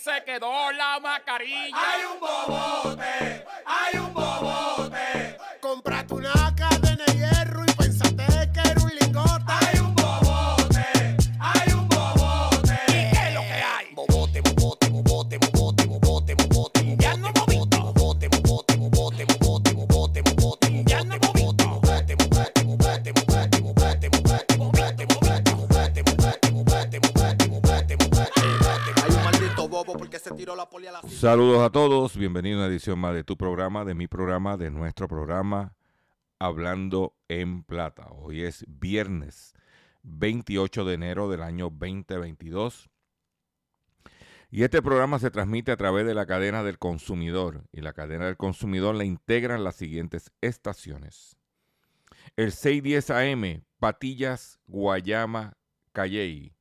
Second. 0.00 0.42
Bienvenidos 32.32 32.60
a 32.60 32.66
una 32.66 32.72
edición 32.72 32.96
más 33.00 33.12
de 33.12 33.24
tu 33.24 33.36
programa, 33.36 33.84
de 33.84 33.96
mi 33.96 34.06
programa, 34.06 34.56
de 34.56 34.70
nuestro 34.70 35.08
programa 35.08 35.74
Hablando 36.38 37.16
en 37.26 37.64
Plata. 37.64 38.06
Hoy 38.12 38.42
es 38.42 38.64
viernes 38.68 39.52
28 40.04 40.84
de 40.84 40.94
enero 40.94 41.28
del 41.28 41.42
año 41.42 41.70
2022 41.70 42.88
y 44.48 44.62
este 44.62 44.80
programa 44.80 45.18
se 45.18 45.32
transmite 45.32 45.72
a 45.72 45.76
través 45.76 46.06
de 46.06 46.14
la 46.14 46.24
cadena 46.24 46.62
del 46.62 46.78
consumidor 46.78 47.64
y 47.72 47.80
la 47.80 47.94
cadena 47.94 48.26
del 48.26 48.36
consumidor 48.36 48.94
la 48.94 49.02
integran 49.04 49.64
las 49.64 49.74
siguientes 49.74 50.30
estaciones. 50.40 51.36
El 52.36 52.52
610 52.52 53.10
AM, 53.10 53.64
Patillas, 53.80 54.60
Guayama, 54.68 55.56
Calley. 55.92 56.52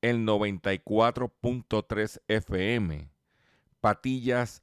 El 0.00 0.24
94.3 0.26 2.22
FM, 2.26 3.12
Patillas, 3.82 4.62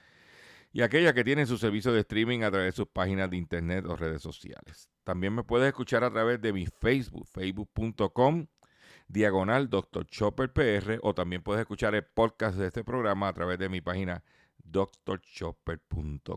y 0.73 0.81
aquellas 0.81 1.13
que 1.13 1.23
tienen 1.23 1.47
su 1.47 1.57
servicio 1.57 1.91
de 1.91 2.01
streaming 2.01 2.41
a 2.43 2.51
través 2.51 2.73
de 2.73 2.77
sus 2.77 2.87
páginas 2.87 3.29
de 3.29 3.37
internet 3.37 3.85
o 3.85 3.95
redes 3.95 4.21
sociales. 4.21 4.89
También 5.03 5.33
me 5.33 5.43
puedes 5.43 5.67
escuchar 5.67 6.03
a 6.03 6.11
través 6.11 6.41
de 6.41 6.53
mi 6.53 6.65
Facebook, 6.65 7.27
facebook.com, 7.27 8.47
diagonal 9.07 9.69
Dr. 9.69 10.05
Chopper 10.07 10.53
PR, 10.53 10.99
o 11.01 11.13
también 11.13 11.43
puedes 11.43 11.61
escuchar 11.61 11.93
el 11.95 12.05
podcast 12.05 12.57
de 12.57 12.67
este 12.67 12.83
programa 12.83 13.27
a 13.27 13.33
través 13.33 13.59
de 13.59 13.67
mi 13.67 13.81
página 13.81 14.23
drchopper.com. 14.63 16.29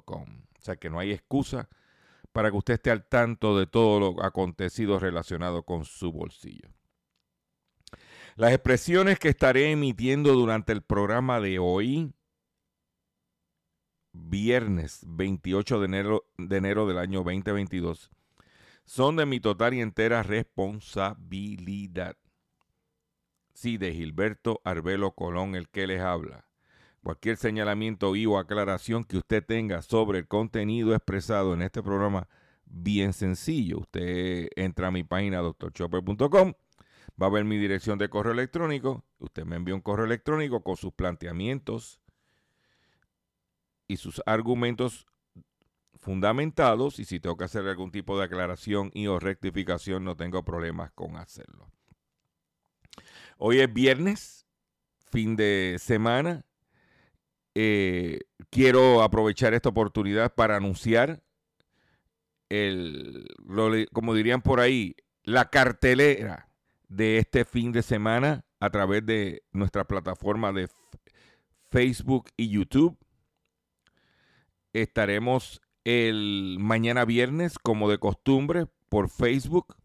O 0.58 0.60
sea 0.60 0.76
que 0.76 0.90
no 0.90 0.98
hay 0.98 1.12
excusa 1.12 1.68
para 2.32 2.50
que 2.50 2.56
usted 2.56 2.74
esté 2.74 2.90
al 2.90 3.06
tanto 3.06 3.56
de 3.56 3.66
todo 3.66 4.00
lo 4.00 4.24
acontecido 4.24 4.98
relacionado 4.98 5.62
con 5.62 5.84
su 5.84 6.10
bolsillo. 6.10 6.70
Las 8.34 8.52
expresiones 8.52 9.20
que 9.20 9.28
estaré 9.28 9.70
emitiendo 9.70 10.32
durante 10.32 10.72
el 10.72 10.82
programa 10.82 11.40
de 11.40 11.60
hoy 11.60 12.12
viernes 14.14 15.04
28 15.06 15.80
de 15.80 15.84
enero, 15.84 16.24
de 16.38 16.56
enero 16.56 16.86
del 16.86 16.98
año 16.98 17.18
2022 17.18 18.10
son 18.84 19.16
de 19.16 19.26
mi 19.26 19.40
total 19.40 19.74
y 19.74 19.80
entera 19.80 20.22
responsabilidad. 20.22 22.16
Sí, 23.54 23.76
de 23.78 23.92
Gilberto 23.92 24.60
Arbelo 24.64 25.12
Colón, 25.12 25.54
el 25.54 25.68
que 25.68 25.86
les 25.86 26.00
habla. 26.00 26.48
Cualquier 27.02 27.36
señalamiento 27.36 28.16
y 28.16 28.26
o 28.26 28.38
aclaración 28.38 29.04
que 29.04 29.18
usted 29.18 29.44
tenga 29.44 29.82
sobre 29.82 30.20
el 30.20 30.28
contenido 30.28 30.94
expresado 30.94 31.54
en 31.54 31.62
este 31.62 31.82
programa, 31.82 32.28
bien 32.64 33.12
sencillo. 33.12 33.80
Usted 33.80 34.48
entra 34.56 34.88
a 34.88 34.90
mi 34.90 35.04
página 35.04 35.40
drchopper.com, 35.40 36.54
va 37.20 37.26
a 37.26 37.30
ver 37.30 37.44
mi 37.44 37.58
dirección 37.58 37.98
de 37.98 38.08
correo 38.08 38.32
electrónico. 38.32 39.04
Usted 39.18 39.44
me 39.44 39.56
envía 39.56 39.74
un 39.74 39.82
correo 39.82 40.06
electrónico 40.06 40.62
con 40.62 40.76
sus 40.76 40.92
planteamientos 40.92 42.00
y 43.86 43.96
sus 43.96 44.22
argumentos 44.26 45.06
fundamentados 45.94 46.98
y 46.98 47.04
si 47.04 47.20
tengo 47.20 47.36
que 47.36 47.44
hacer 47.44 47.66
algún 47.66 47.90
tipo 47.90 48.18
de 48.18 48.24
aclaración 48.24 48.90
y 48.92 49.06
o 49.06 49.18
rectificación 49.18 50.04
no 50.04 50.16
tengo 50.16 50.44
problemas 50.44 50.92
con 50.92 51.16
hacerlo. 51.16 51.70
Hoy 53.38 53.60
es 53.60 53.72
viernes, 53.72 54.46
fin 55.10 55.36
de 55.36 55.76
semana. 55.80 56.44
Eh, 57.54 58.20
quiero 58.50 59.02
aprovechar 59.02 59.54
esta 59.54 59.68
oportunidad 59.68 60.34
para 60.34 60.56
anunciar 60.56 61.22
el, 62.48 63.26
como 63.92 64.14
dirían 64.14 64.42
por 64.42 64.60
ahí, 64.60 64.96
la 65.22 65.50
cartelera 65.50 66.48
de 66.88 67.18
este 67.18 67.44
fin 67.44 67.72
de 67.72 67.82
semana 67.82 68.44
a 68.60 68.70
través 68.70 69.04
de 69.06 69.42
nuestra 69.52 69.84
plataforma 69.84 70.52
de 70.52 70.68
Facebook 71.70 72.30
y 72.36 72.50
YouTube. 72.50 72.96
Estaremos 74.74 75.62
el 75.84 76.56
mañana 76.58 77.04
viernes, 77.04 77.58
como 77.58 77.88
de 77.88 77.98
costumbre, 77.98 78.66
por 78.88 79.08
Facebook, 79.08 79.76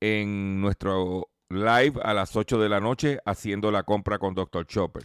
en 0.00 0.60
nuestro 0.60 1.30
live 1.48 1.98
a 2.02 2.12
las 2.12 2.36
8 2.36 2.60
de 2.60 2.68
la 2.68 2.80
noche, 2.80 3.20
haciendo 3.24 3.70
la 3.70 3.84
compra 3.84 4.18
con 4.18 4.34
Dr. 4.34 4.66
Chopper. 4.66 5.04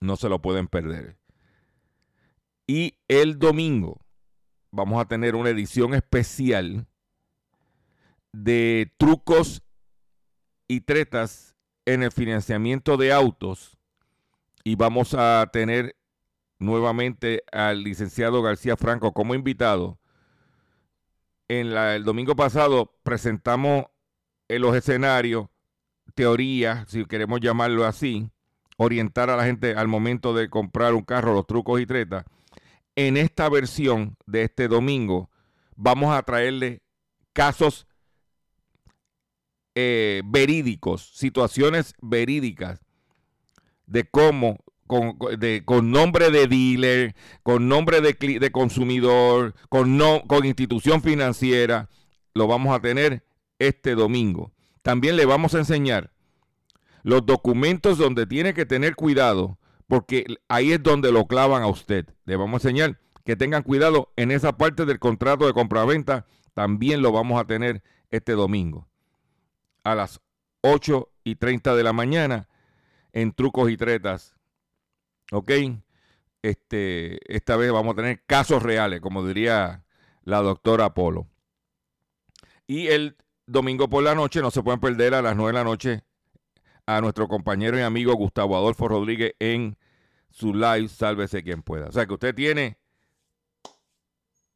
No 0.00 0.16
se 0.16 0.28
lo 0.28 0.40
pueden 0.40 0.68
perder. 0.68 1.18
Y 2.66 2.96
el 3.08 3.38
domingo 3.38 4.00
vamos 4.70 5.00
a 5.00 5.06
tener 5.06 5.34
una 5.34 5.50
edición 5.50 5.92
especial 5.92 6.86
de 8.32 8.92
trucos 8.96 9.62
y 10.66 10.80
tretas 10.80 11.54
en 11.84 12.02
el 12.02 12.10
financiamiento 12.10 12.96
de 12.96 13.12
autos. 13.12 13.76
Y 14.64 14.76
vamos 14.76 15.12
a 15.12 15.50
tener 15.52 15.94
nuevamente 16.64 17.44
al 17.52 17.82
licenciado 17.82 18.42
García 18.42 18.76
Franco 18.76 19.12
como 19.12 19.34
invitado. 19.34 19.98
En 21.48 21.72
el 21.72 22.04
domingo 22.04 22.34
pasado 22.34 22.94
presentamos 23.02 23.86
en 24.48 24.62
los 24.62 24.74
escenarios, 24.74 25.48
teorías, 26.14 26.88
si 26.88 27.04
queremos 27.04 27.40
llamarlo 27.40 27.84
así, 27.84 28.30
orientar 28.76 29.30
a 29.30 29.36
la 29.36 29.44
gente 29.44 29.74
al 29.74 29.88
momento 29.88 30.34
de 30.34 30.48
comprar 30.48 30.94
un 30.94 31.02
carro, 31.02 31.34
los 31.34 31.46
trucos 31.46 31.80
y 31.80 31.86
tretas. 31.86 32.24
En 32.96 33.16
esta 33.16 33.48
versión 33.48 34.16
de 34.26 34.44
este 34.44 34.68
domingo 34.68 35.30
vamos 35.76 36.14
a 36.14 36.22
traerle 36.22 36.82
casos 37.32 37.86
eh, 39.74 40.22
verídicos, 40.24 41.10
situaciones 41.14 41.94
verídicas 42.00 42.80
de 43.86 44.04
cómo 44.04 44.58
con, 45.64 45.90
nombre 45.90 46.30
de 46.30 46.46
dealer, 46.46 47.14
con 47.42 47.68
nombre 47.68 48.00
de, 48.00 48.50
consumidor, 48.50 49.54
con 49.68 50.44
institución 50.44 51.02
financiera, 51.02 51.88
lo 52.34 52.46
vamos 52.46 52.74
a 52.76 52.80
tener 52.80 53.24
este 53.58 53.94
domingo. 53.94 54.52
También 54.82 55.16
le 55.16 55.24
vamos 55.24 55.54
a 55.54 55.58
enseñar 55.58 56.12
los 57.02 57.24
documentos 57.24 57.98
donde 57.98 58.26
tiene 58.26 58.54
que 58.54 58.66
tener 58.66 58.96
cuidado, 58.96 59.58
porque 59.86 60.24
ahí 60.48 60.72
es 60.72 60.82
donde 60.82 61.12
lo 61.12 61.26
clavan 61.26 61.62
a 61.62 61.68
usted. 61.68 62.06
Le 62.24 62.36
vamos 62.36 62.64
a 62.64 62.68
enseñar 62.68 62.98
que 63.24 63.36
tengan 63.36 63.62
cuidado 63.62 64.12
en 64.16 64.30
esa 64.30 64.56
parte 64.56 64.84
del 64.84 64.98
contrato 64.98 65.46
de 65.46 65.52
compraventa, 65.52 66.26
también 66.52 67.02
lo 67.02 67.12
vamos 67.12 67.40
a 67.40 67.46
tener 67.46 67.82
este 68.10 68.32
domingo 68.32 68.88
a 69.82 69.94
las 69.94 70.20
8 70.62 71.10
y 71.24 71.36
30 71.36 71.74
de 71.74 71.82
la 71.82 71.92
mañana 71.92 72.48
en 73.12 73.32
trucos 73.32 73.70
y 73.70 73.76
tretas. 73.76 74.34
¿Ok? 75.32 75.50
Este, 76.42 77.34
esta 77.34 77.56
vez 77.56 77.72
vamos 77.72 77.94
a 77.94 77.96
tener 77.96 78.22
casos 78.26 78.62
reales, 78.62 79.00
como 79.00 79.26
diría 79.26 79.84
la 80.22 80.42
doctora 80.42 80.94
Polo. 80.94 81.26
Y 82.66 82.88
el 82.88 83.16
domingo 83.46 83.88
por 83.88 84.02
la 84.02 84.14
noche, 84.14 84.40
no 84.40 84.50
se 84.50 84.62
pueden 84.62 84.80
perder 84.80 85.14
a 85.14 85.22
las 85.22 85.36
9 85.36 85.52
de 85.52 85.58
la 85.58 85.64
noche 85.64 86.04
a 86.86 87.00
nuestro 87.00 87.28
compañero 87.28 87.78
y 87.78 87.82
amigo 87.82 88.14
Gustavo 88.14 88.56
Adolfo 88.56 88.88
Rodríguez 88.88 89.34
en 89.38 89.78
su 90.30 90.52
live 90.52 90.88
Sálvese 90.88 91.42
quien 91.42 91.62
pueda. 91.62 91.86
O 91.86 91.92
sea 91.92 92.06
que 92.06 92.14
usted 92.14 92.34
tiene 92.34 92.78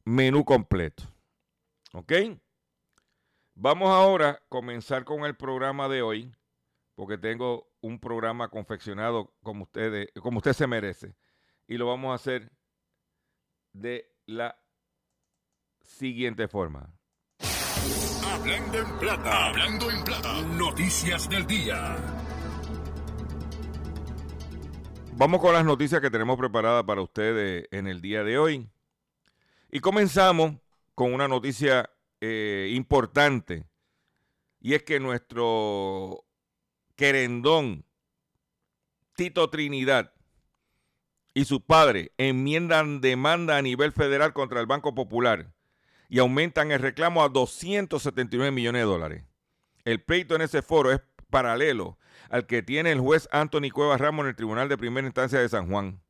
menú 0.05 0.43
completo. 0.45 1.03
¿Ok? 1.93 2.13
Vamos 3.55 3.89
ahora 3.89 4.29
a 4.29 4.39
comenzar 4.47 5.03
con 5.05 5.25
el 5.25 5.35
programa 5.35 5.89
de 5.89 6.01
hoy, 6.01 6.31
porque 6.99 7.17
tengo 7.17 7.71
un 7.79 7.97
programa 7.97 8.49
confeccionado 8.49 9.33
como, 9.41 9.63
ustedes, 9.63 10.09
como 10.21 10.39
usted 10.39 10.51
se 10.51 10.67
merece. 10.67 11.15
Y 11.65 11.77
lo 11.77 11.87
vamos 11.87 12.11
a 12.11 12.15
hacer 12.15 12.51
de 13.71 14.13
la 14.25 14.61
siguiente 15.79 16.49
forma. 16.49 16.93
Hablando 18.25 18.79
en 18.79 18.99
plata, 18.99 19.45
hablando 19.45 19.89
en 19.89 20.03
plata, 20.03 20.41
noticias 20.41 21.29
del 21.29 21.47
día. 21.47 21.95
Vamos 25.13 25.39
con 25.39 25.53
las 25.53 25.63
noticias 25.63 26.01
que 26.01 26.11
tenemos 26.11 26.37
preparadas 26.37 26.83
para 26.83 27.01
ustedes 27.01 27.65
en 27.71 27.87
el 27.87 28.01
día 28.01 28.25
de 28.25 28.37
hoy. 28.37 28.69
Y 29.71 29.79
comenzamos 29.79 30.55
con 30.95 31.13
una 31.13 31.29
noticia 31.29 31.89
eh, 32.19 32.73
importante. 32.73 33.63
Y 34.59 34.73
es 34.73 34.83
que 34.83 34.99
nuestro 34.99 36.25
querendón 36.99 37.85
Tito 39.15 39.49
Trinidad 39.49 40.11
y 41.33 41.45
su 41.45 41.65
padre 41.65 42.11
enmiendan 42.17 42.99
demanda 42.99 43.55
a 43.55 43.61
nivel 43.61 43.93
federal 43.93 44.33
contra 44.33 44.59
el 44.59 44.65
Banco 44.65 44.93
Popular 44.93 45.53
y 46.09 46.19
aumentan 46.19 46.73
el 46.73 46.79
reclamo 46.79 47.23
a 47.23 47.29
279 47.29 48.51
millones 48.51 48.81
de 48.81 48.85
dólares. 48.85 49.23
El 49.85 50.03
pleito 50.03 50.35
en 50.35 50.41
ese 50.41 50.61
foro 50.61 50.91
es 50.91 50.99
paralelo 51.29 51.97
al 52.29 52.45
que 52.45 52.63
tiene 52.63 52.91
el 52.91 52.99
juez 52.99 53.29
Anthony 53.31 53.69
Cuevas 53.71 54.01
Ramos 54.01 54.23
en 54.23 54.31
el 54.31 54.35
Tribunal 54.35 54.67
de 54.67 54.77
Primera 54.77 55.07
Instancia 55.07 55.39
de 55.39 55.47
San 55.47 55.69
Juan. 55.69 56.01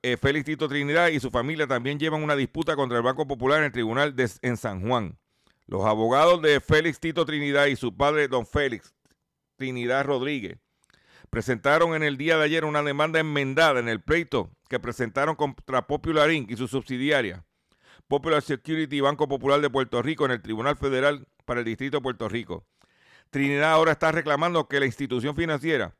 Eh, 0.00 0.16
Félix 0.16 0.46
Tito 0.46 0.70
Trinidad 0.70 1.08
y 1.08 1.20
su 1.20 1.30
familia 1.30 1.66
también 1.66 1.98
llevan 1.98 2.22
una 2.22 2.34
disputa 2.34 2.76
contra 2.76 2.96
el 2.96 3.04
Banco 3.04 3.26
Popular 3.26 3.58
en 3.58 3.66
el 3.66 3.72
Tribunal 3.72 4.16
de, 4.16 4.30
en 4.40 4.56
San 4.56 4.88
Juan. 4.88 5.18
Los 5.70 5.84
abogados 5.84 6.42
de 6.42 6.58
Félix 6.58 6.98
Tito 6.98 7.24
Trinidad 7.24 7.66
y 7.66 7.76
su 7.76 7.96
padre, 7.96 8.26
don 8.26 8.44
Félix 8.44 8.92
Trinidad 9.54 10.04
Rodríguez, 10.04 10.58
presentaron 11.30 11.94
en 11.94 12.02
el 12.02 12.16
día 12.16 12.36
de 12.36 12.44
ayer 12.44 12.64
una 12.64 12.82
demanda 12.82 13.20
enmendada 13.20 13.78
en 13.78 13.88
el 13.88 14.02
pleito 14.02 14.50
que 14.68 14.80
presentaron 14.80 15.36
contra 15.36 15.86
Popular 15.86 16.32
Inc. 16.32 16.50
y 16.50 16.56
su 16.56 16.66
subsidiaria, 16.66 17.44
Popular 18.08 18.42
Security 18.42 18.96
y 18.96 19.00
Banco 19.00 19.28
Popular 19.28 19.60
de 19.60 19.70
Puerto 19.70 20.02
Rico 20.02 20.24
en 20.24 20.32
el 20.32 20.42
Tribunal 20.42 20.76
Federal 20.76 21.28
para 21.44 21.60
el 21.60 21.66
Distrito 21.66 21.98
de 21.98 22.02
Puerto 22.02 22.28
Rico. 22.28 22.66
Trinidad 23.30 23.70
ahora 23.70 23.92
está 23.92 24.10
reclamando 24.10 24.66
que 24.66 24.80
la 24.80 24.86
institución 24.86 25.36
financiera 25.36 25.94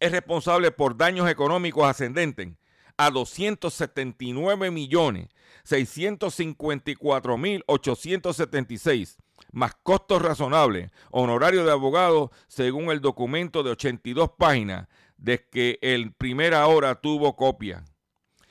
es 0.00 0.10
responsable 0.10 0.72
por 0.72 0.96
daños 0.96 1.30
económicos 1.30 1.84
ascendentes 1.84 2.48
a 2.96 3.10
279 3.10 4.72
millones 4.72 5.28
654 5.64 7.38
mil 7.38 7.64
876 7.66 9.18
más 9.52 9.74
costos 9.82 10.22
razonables, 10.22 10.90
honorario 11.10 11.64
de 11.64 11.72
abogado 11.72 12.30
según 12.48 12.90
el 12.90 13.00
documento 13.00 13.62
de 13.62 13.72
82 13.72 14.30
páginas 14.38 14.88
de 15.16 15.46
que 15.48 15.78
el 15.82 16.12
primera 16.12 16.66
hora 16.66 16.96
tuvo 16.96 17.36
copia. 17.36 17.84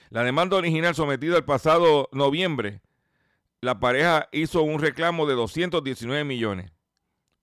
La 0.10 0.24
demanda 0.24 0.58
original 0.58 0.94
sometida 0.94 1.38
el 1.38 1.46
pasado 1.46 2.10
noviembre, 2.12 2.82
la 3.62 3.80
pareja 3.80 4.28
hizo 4.32 4.62
un 4.64 4.80
reclamo 4.80 5.26
de 5.26 5.36
219 5.36 6.24
millones. 6.24 6.72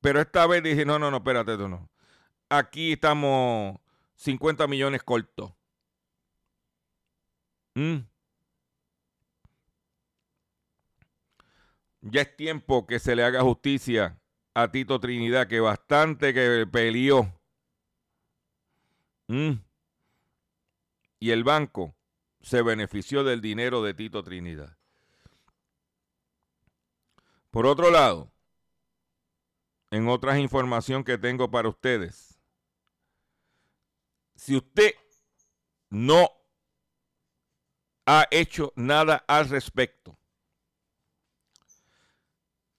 Pero 0.00 0.20
esta 0.20 0.46
vez 0.46 0.62
dije, 0.62 0.84
no, 0.84 0.98
no, 0.98 1.10
no, 1.10 1.18
espérate, 1.18 1.56
no. 1.56 1.88
Aquí 2.48 2.92
estamos 2.92 3.78
50 4.16 4.66
millones 4.66 5.02
cortos. 5.02 5.52
Mm. 7.74 8.07
Ya 12.10 12.22
es 12.22 12.36
tiempo 12.36 12.86
que 12.86 12.98
se 12.98 13.14
le 13.14 13.24
haga 13.24 13.42
justicia 13.42 14.18
a 14.54 14.70
Tito 14.70 14.98
Trinidad, 14.98 15.46
que 15.46 15.60
bastante 15.60 16.32
que 16.32 16.66
peleó. 16.70 17.32
Mm. 19.26 19.52
Y 21.20 21.30
el 21.30 21.44
banco 21.44 21.94
se 22.40 22.62
benefició 22.62 23.24
del 23.24 23.40
dinero 23.40 23.82
de 23.82 23.94
Tito 23.94 24.22
Trinidad. 24.22 24.76
Por 27.50 27.66
otro 27.66 27.90
lado, 27.90 28.30
en 29.90 30.08
otras 30.08 30.38
información 30.38 31.04
que 31.04 31.18
tengo 31.18 31.50
para 31.50 31.68
ustedes, 31.68 32.38
si 34.34 34.56
usted 34.56 34.94
no 35.90 36.30
ha 38.06 38.26
hecho 38.30 38.72
nada 38.74 39.24
al 39.28 39.48
respecto. 39.48 40.17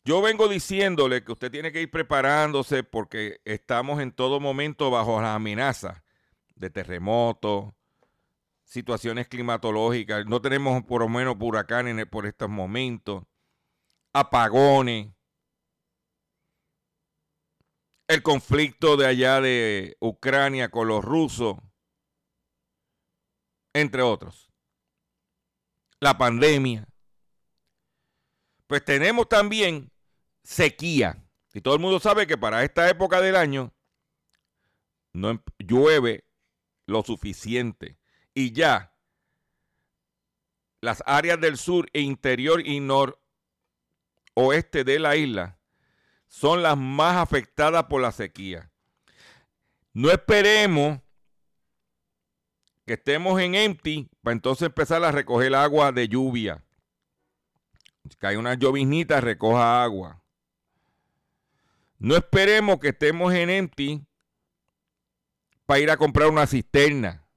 Yo 0.09 0.23
vengo 0.23 0.47
diciéndole 0.47 1.23
que 1.23 1.33
usted 1.33 1.51
tiene 1.51 1.71
que 1.71 1.83
ir 1.83 1.91
preparándose 1.91 2.83
porque 2.83 3.41
estamos 3.45 4.01
en 4.01 4.11
todo 4.11 4.39
momento 4.39 4.89
bajo 4.89 5.21
la 5.21 5.35
amenaza 5.35 6.03
de 6.55 6.71
terremotos, 6.71 7.75
situaciones 8.63 9.27
climatológicas. 9.27 10.25
No 10.25 10.41
tenemos 10.41 10.83
por 10.85 11.01
lo 11.01 11.09
menos 11.09 11.35
huracanes 11.39 12.07
por 12.07 12.25
estos 12.25 12.49
momentos, 12.49 13.23
apagones, 14.11 15.09
el 18.07 18.23
conflicto 18.23 18.97
de 18.97 19.05
allá 19.05 19.39
de 19.41 19.95
Ucrania 19.99 20.69
con 20.69 20.87
los 20.87 21.05
rusos, 21.05 21.55
entre 23.73 24.01
otros 24.01 24.49
la 25.99 26.17
pandemia. 26.17 26.87
Pues 28.65 28.83
tenemos 28.83 29.29
también 29.29 29.91
sequía. 30.43 31.23
Y 31.53 31.61
todo 31.61 31.75
el 31.75 31.79
mundo 31.79 31.99
sabe 31.99 32.27
que 32.27 32.37
para 32.37 32.63
esta 32.63 32.89
época 32.89 33.21
del 33.21 33.35
año 33.35 33.73
no 35.13 35.31
em, 35.31 35.39
llueve 35.57 36.25
lo 36.85 37.03
suficiente. 37.03 37.97
Y 38.33 38.51
ya 38.51 38.93
las 40.81 41.03
áreas 41.05 41.39
del 41.41 41.57
sur 41.57 41.89
e 41.93 42.01
interior 42.01 42.65
y 42.65 42.79
noroeste 42.79 44.83
de 44.83 44.99
la 44.99 45.15
isla 45.15 45.59
son 46.27 46.61
las 46.61 46.77
más 46.77 47.17
afectadas 47.17 47.85
por 47.85 48.01
la 48.01 48.11
sequía. 48.11 48.71
No 49.93 50.11
esperemos 50.11 50.99
que 52.85 52.93
estemos 52.93 53.41
en 53.41 53.55
empty 53.55 54.09
para 54.21 54.33
entonces 54.33 54.67
empezar 54.67 55.03
a 55.03 55.11
recoger 55.11 55.53
agua 55.55 55.91
de 55.91 56.07
lluvia. 56.07 56.63
Si 58.09 58.25
hay 58.25 58.35
una 58.35 58.53
lloviznita, 58.53 59.21
recoja 59.21 59.83
agua. 59.83 60.23
No 61.99 62.15
esperemos 62.15 62.79
que 62.79 62.89
estemos 62.89 63.33
en 63.33 63.49
empty 63.49 64.05
para 65.65 65.81
ir 65.81 65.91
a 65.91 65.97
comprar 65.97 66.29
una 66.29 66.47
cisterna. 66.47 67.27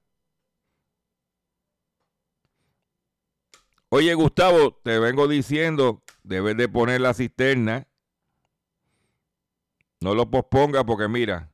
Oye, 3.89 4.13
Gustavo, 4.15 4.73
te 4.83 4.97
vengo 4.99 5.27
diciendo, 5.27 6.01
debes 6.23 6.55
de 6.57 6.69
poner 6.69 7.01
la 7.01 7.13
cisterna. 7.13 7.87
No 9.99 10.15
lo 10.15 10.31
posponga 10.31 10.85
porque 10.85 11.07
mira, 11.09 11.53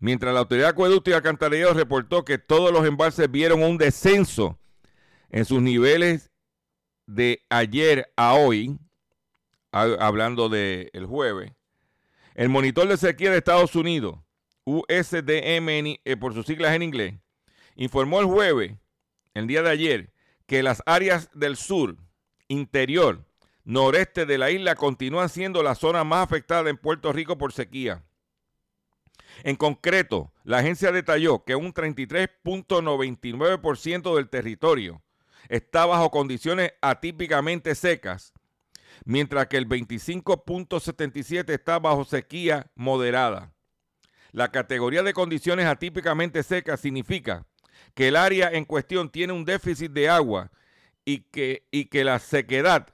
mientras 0.00 0.34
la 0.34 0.40
Autoridad 0.40 0.66
de 0.66 0.72
Acueducto 0.72 1.10
y 1.10 1.14
Alcantarillado 1.14 1.74
reportó 1.74 2.24
que 2.24 2.38
todos 2.38 2.72
los 2.72 2.84
embalses 2.84 3.30
vieron 3.30 3.62
un 3.62 3.78
descenso 3.78 4.58
en 5.30 5.44
sus 5.44 5.62
niveles 5.62 6.30
de 7.06 7.40
ayer 7.48 8.12
a 8.16 8.34
hoy, 8.34 8.78
hablando 9.70 10.48
del 10.48 11.06
jueves, 11.06 11.52
el 12.40 12.48
monitor 12.48 12.88
de 12.88 12.96
sequía 12.96 13.30
de 13.30 13.36
Estados 13.36 13.76
Unidos, 13.76 14.18
USDM 14.64 16.00
eh, 16.02 16.16
por 16.18 16.32
sus 16.32 16.46
siglas 16.46 16.74
en 16.74 16.82
inglés, 16.82 17.16
informó 17.76 18.18
el 18.18 18.24
jueves, 18.24 18.76
el 19.34 19.46
día 19.46 19.60
de 19.60 19.68
ayer, 19.68 20.14
que 20.46 20.62
las 20.62 20.82
áreas 20.86 21.28
del 21.34 21.58
sur, 21.58 21.98
interior, 22.48 23.26
noreste 23.64 24.24
de 24.24 24.38
la 24.38 24.50
isla 24.50 24.74
continúan 24.74 25.28
siendo 25.28 25.62
la 25.62 25.74
zona 25.74 26.02
más 26.02 26.24
afectada 26.24 26.70
en 26.70 26.78
Puerto 26.78 27.12
Rico 27.12 27.36
por 27.36 27.52
sequía. 27.52 28.06
En 29.42 29.56
concreto, 29.56 30.32
la 30.42 30.60
agencia 30.60 30.92
detalló 30.92 31.44
que 31.44 31.56
un 31.56 31.74
33.99% 31.74 34.16
del 34.16 34.30
territorio 34.30 35.02
está 35.50 35.84
bajo 35.84 36.10
condiciones 36.10 36.72
atípicamente 36.80 37.74
secas, 37.74 38.32
mientras 39.04 39.46
que 39.46 39.56
el 39.56 39.68
25.77% 39.68 41.50
está 41.50 41.78
bajo 41.78 42.04
sequía 42.04 42.70
moderada. 42.74 43.52
La 44.32 44.50
categoría 44.50 45.02
de 45.02 45.12
condiciones 45.12 45.66
atípicamente 45.66 46.42
secas 46.42 46.80
significa 46.80 47.46
que 47.94 48.08
el 48.08 48.16
área 48.16 48.50
en 48.50 48.64
cuestión 48.64 49.10
tiene 49.10 49.32
un 49.32 49.44
déficit 49.44 49.90
de 49.92 50.08
agua 50.08 50.50
y 51.04 51.20
que, 51.20 51.66
y 51.70 51.86
que 51.86 52.04
la 52.04 52.18
sequedad 52.18 52.88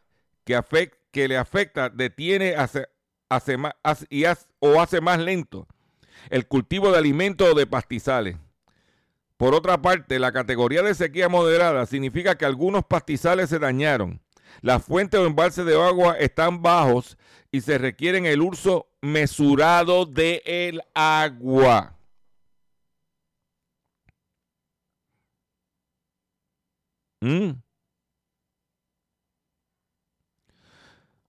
que, 0.45 0.59
que 1.11 1.29
le 1.29 1.37
afecta 1.37 1.91
detiene 1.91 2.55
hace, 2.57 2.89
hace 3.29 3.57
más, 3.57 3.75
y 4.09 4.25
o 4.61 4.81
hace 4.81 5.01
más 5.01 5.19
lento 5.19 5.67
el 6.31 6.47
cultivo 6.47 6.91
de 6.91 6.99
alimentos 6.99 7.49
o 7.51 7.55
de 7.55 7.67
pastizales. 7.67 8.37
Por 9.37 9.55
otra 9.55 9.83
parte, 9.83 10.19
la 10.19 10.33
categoría 10.33 10.83
de 10.83 10.95
sequía 10.95 11.29
moderada 11.29 11.87
significa 11.87 12.37
que 12.37 12.47
algunos 12.47 12.85
pastizales 12.85 13.51
se 13.51 13.59
dañaron, 13.59 14.21
las 14.63 14.85
fuentes 14.85 15.19
o 15.21 15.27
embalses 15.27 15.65
de 15.65 15.81
agua 15.81 16.17
están 16.19 16.63
bajos 16.63 17.17
y 17.51 17.61
se 17.61 17.79
requiere 17.79 18.33
el 18.33 18.43
uso 18.43 18.89
mesurado 19.01 20.07
del 20.07 20.43
el 20.45 20.83
agua. 20.95 21.97
Mm. 27.21 27.53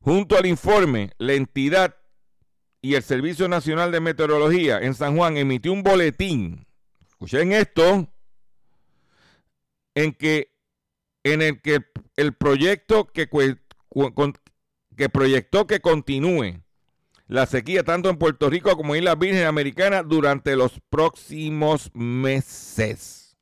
Junto 0.01 0.37
al 0.37 0.45
informe, 0.45 1.11
la 1.17 1.33
entidad 1.33 1.95
y 2.81 2.95
el 2.95 3.03
Servicio 3.03 3.47
Nacional 3.47 3.91
de 3.91 3.99
Meteorología 3.99 4.79
en 4.79 4.93
San 4.93 5.17
Juan 5.17 5.37
emitió 5.37 5.73
un 5.73 5.83
boletín. 5.83 6.65
Escuchen 7.07 7.51
esto, 7.51 8.07
en 9.95 10.13
que 10.13 10.56
en 11.33 11.41
el 11.41 11.61
que 11.61 11.85
el 12.15 12.33
proyecto 12.33 13.07
que, 13.07 13.29
que 14.95 15.09
proyectó 15.09 15.67
que 15.67 15.79
continúe 15.79 16.61
la 17.27 17.45
sequía 17.45 17.83
tanto 17.83 18.09
en 18.09 18.17
Puerto 18.17 18.49
Rico 18.49 18.75
como 18.77 18.95
en 18.95 19.03
Islas 19.03 19.19
Virgen 19.19 19.45
Americanas 19.45 20.03
durante 20.07 20.55
los 20.55 20.79
próximos 20.89 21.91
meses. 21.93 23.37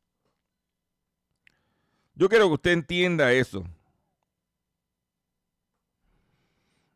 Yo 2.16 2.30
quiero 2.30 2.48
que 2.48 2.54
usted 2.54 2.72
entienda 2.72 3.32
eso. 3.32 3.64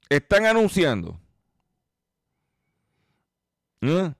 Están 0.09 0.47
anunciando 0.47 1.19
¿eh? 3.81 4.13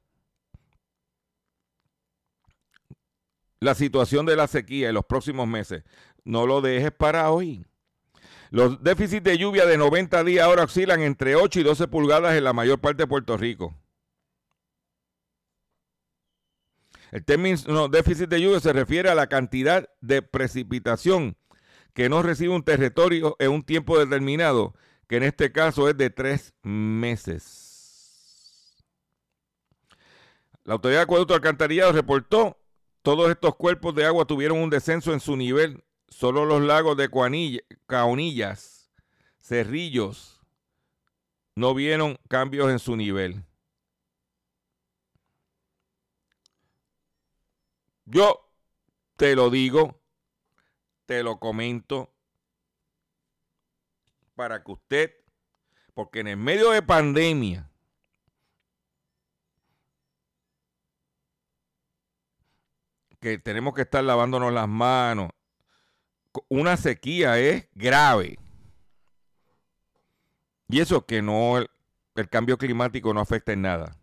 la 3.60 3.74
situación 3.76 4.26
de 4.26 4.36
la 4.36 4.48
sequía 4.48 4.90
en 4.90 4.96
los 4.96 5.06
próximos 5.06 5.48
meses. 5.48 5.84
No 6.30 6.46
lo 6.46 6.62
dejes 6.62 6.92
para 6.92 7.32
hoy. 7.32 7.66
Los 8.52 8.84
déficits 8.84 9.24
de 9.24 9.40
lluvia 9.40 9.66
de 9.66 9.80
90 9.80 10.24
días 10.24 10.46
ahora 10.46 10.66
oscilan 10.66 11.02
entre 11.02 11.36
8 11.36 11.62
y 11.62 11.64
12 11.64 11.88
pulgadas 11.88 12.36
en 12.36 12.44
la 12.44 12.54
mayor 12.54 12.80
parte 12.80 13.02
de 13.02 13.08
Puerto 13.08 13.36
Rico. 13.36 13.74
El 17.10 17.26
término 17.26 17.88
déficit 17.88 18.30
de 18.30 18.42
lluvia 18.42 18.60
se 18.60 18.74
refiere 18.74 19.10
a 19.10 19.16
la 19.16 19.26
cantidad 19.26 19.90
de 20.02 20.22
precipitación 20.22 21.36
que 21.96 22.10
no 22.10 22.22
recibe 22.22 22.54
un 22.54 22.64
territorio 22.64 23.36
en 23.40 23.50
un 23.50 23.64
tiempo 23.64 23.98
determinado, 23.98 24.76
que 25.08 25.18
en 25.18 25.24
este 25.24 25.52
caso 25.52 25.90
es 25.90 25.98
de 25.98 26.12
tres 26.12 26.54
meses. 26.62 27.66
La 30.64 30.74
Autoridad 30.76 31.00
de 31.00 31.04
Acueducto 31.06 31.34
Alcantarillado 31.34 31.92
reportó 31.92 32.56
todos 33.02 33.32
estos 33.32 33.56
cuerpos 33.56 33.96
de 33.96 34.06
agua 34.06 34.26
tuvieron 34.26 34.60
un 34.60 34.70
descenso 34.70 35.12
en 35.12 35.22
su 35.22 35.36
nivel 35.36 35.84
Solo 36.10 36.46
los 36.46 36.62
lagos 36.62 36.98
de 36.98 37.10
Caonillas, 37.88 38.92
Cerrillos, 39.38 40.42
no 41.56 41.74
vieron 41.74 42.18
cambios 42.28 42.70
en 42.70 42.80
su 42.80 42.96
nivel. 42.96 43.44
Yo 48.06 48.50
te 49.16 49.36
lo 49.36 49.50
digo, 49.50 50.02
te 51.06 51.22
lo 51.24 51.40
comento, 51.40 52.14
para 54.36 54.64
que 54.64 54.72
usted, 54.72 55.16
porque 55.94 56.22
en 56.22 56.28
el 56.28 56.38
medio 56.38 56.72
de 56.72 56.82
pandemia, 56.82 57.70
que 63.20 63.38
tenemos 63.38 63.74
que 63.74 63.82
estar 63.82 64.04
lavándonos 64.04 64.54
las 64.54 64.68
manos, 64.68 65.30
una 66.48 66.78
sequía 66.78 67.40
es 67.40 67.68
grave. 67.74 68.38
Y 70.68 70.80
eso 70.80 71.06
que 71.06 71.22
no, 71.22 71.58
el, 71.58 72.30
cambio 72.30 72.58
climático 72.58 73.14
no 73.14 73.22
afecta 73.22 73.54
en 73.54 73.64
nada. 73.64 73.96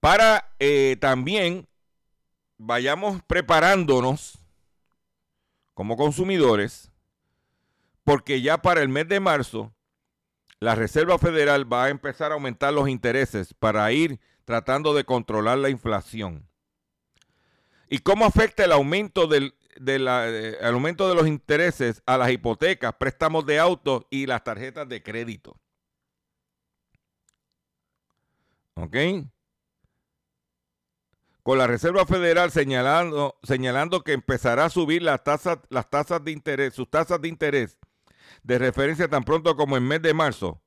Para 0.00 0.54
eh, 0.58 0.96
también 0.98 1.68
vayamos 2.56 3.22
preparándonos 3.22 4.38
como 5.74 5.96
consumidores, 5.96 6.90
porque 8.04 8.40
ya 8.40 8.62
para 8.62 8.82
el 8.82 8.88
mes 8.88 9.08
de 9.08 9.20
marzo 9.20 9.74
la 10.58 10.74
Reserva 10.74 11.18
Federal 11.18 11.70
va 11.70 11.84
a 11.84 11.88
empezar 11.88 12.32
a 12.32 12.34
aumentar 12.34 12.72
los 12.72 12.88
intereses 12.88 13.54
para 13.54 13.90
ir 13.92 14.20
tratando 14.44 14.92
de 14.92 15.04
controlar 15.04 15.56
la 15.56 15.70
inflación. 15.70 16.49
¿Y 17.92 17.98
cómo 17.98 18.24
afecta 18.24 18.64
el 18.64 18.70
aumento, 18.70 19.26
del, 19.26 19.52
eh, 19.84 20.58
aumento 20.62 21.08
de 21.08 21.16
los 21.16 21.26
intereses 21.26 22.02
a 22.06 22.16
las 22.16 22.30
hipotecas, 22.30 22.94
préstamos 22.94 23.44
de 23.46 23.58
autos 23.58 24.06
y 24.10 24.26
las 24.26 24.44
tarjetas 24.44 24.88
de 24.88 25.02
crédito? 25.02 25.58
¿Ok? 28.76 28.96
Con 31.42 31.58
la 31.58 31.66
Reserva 31.66 32.06
Federal 32.06 32.52
señalando, 32.52 33.40
señalando 33.42 34.02
que 34.02 34.12
empezará 34.12 34.66
a 34.66 34.70
subir 34.70 35.02
las 35.02 35.24
tasas, 35.24 35.58
las 35.68 35.90
tasas 35.90 36.22
de 36.22 36.30
interés, 36.30 36.74
sus 36.74 36.88
tasas 36.88 37.20
de 37.20 37.26
interés 37.26 37.76
de 38.44 38.58
referencia 38.58 39.08
tan 39.08 39.24
pronto 39.24 39.56
como 39.56 39.76
en 39.76 39.82
mes 39.82 40.00
de 40.00 40.14
marzo, 40.14 40.62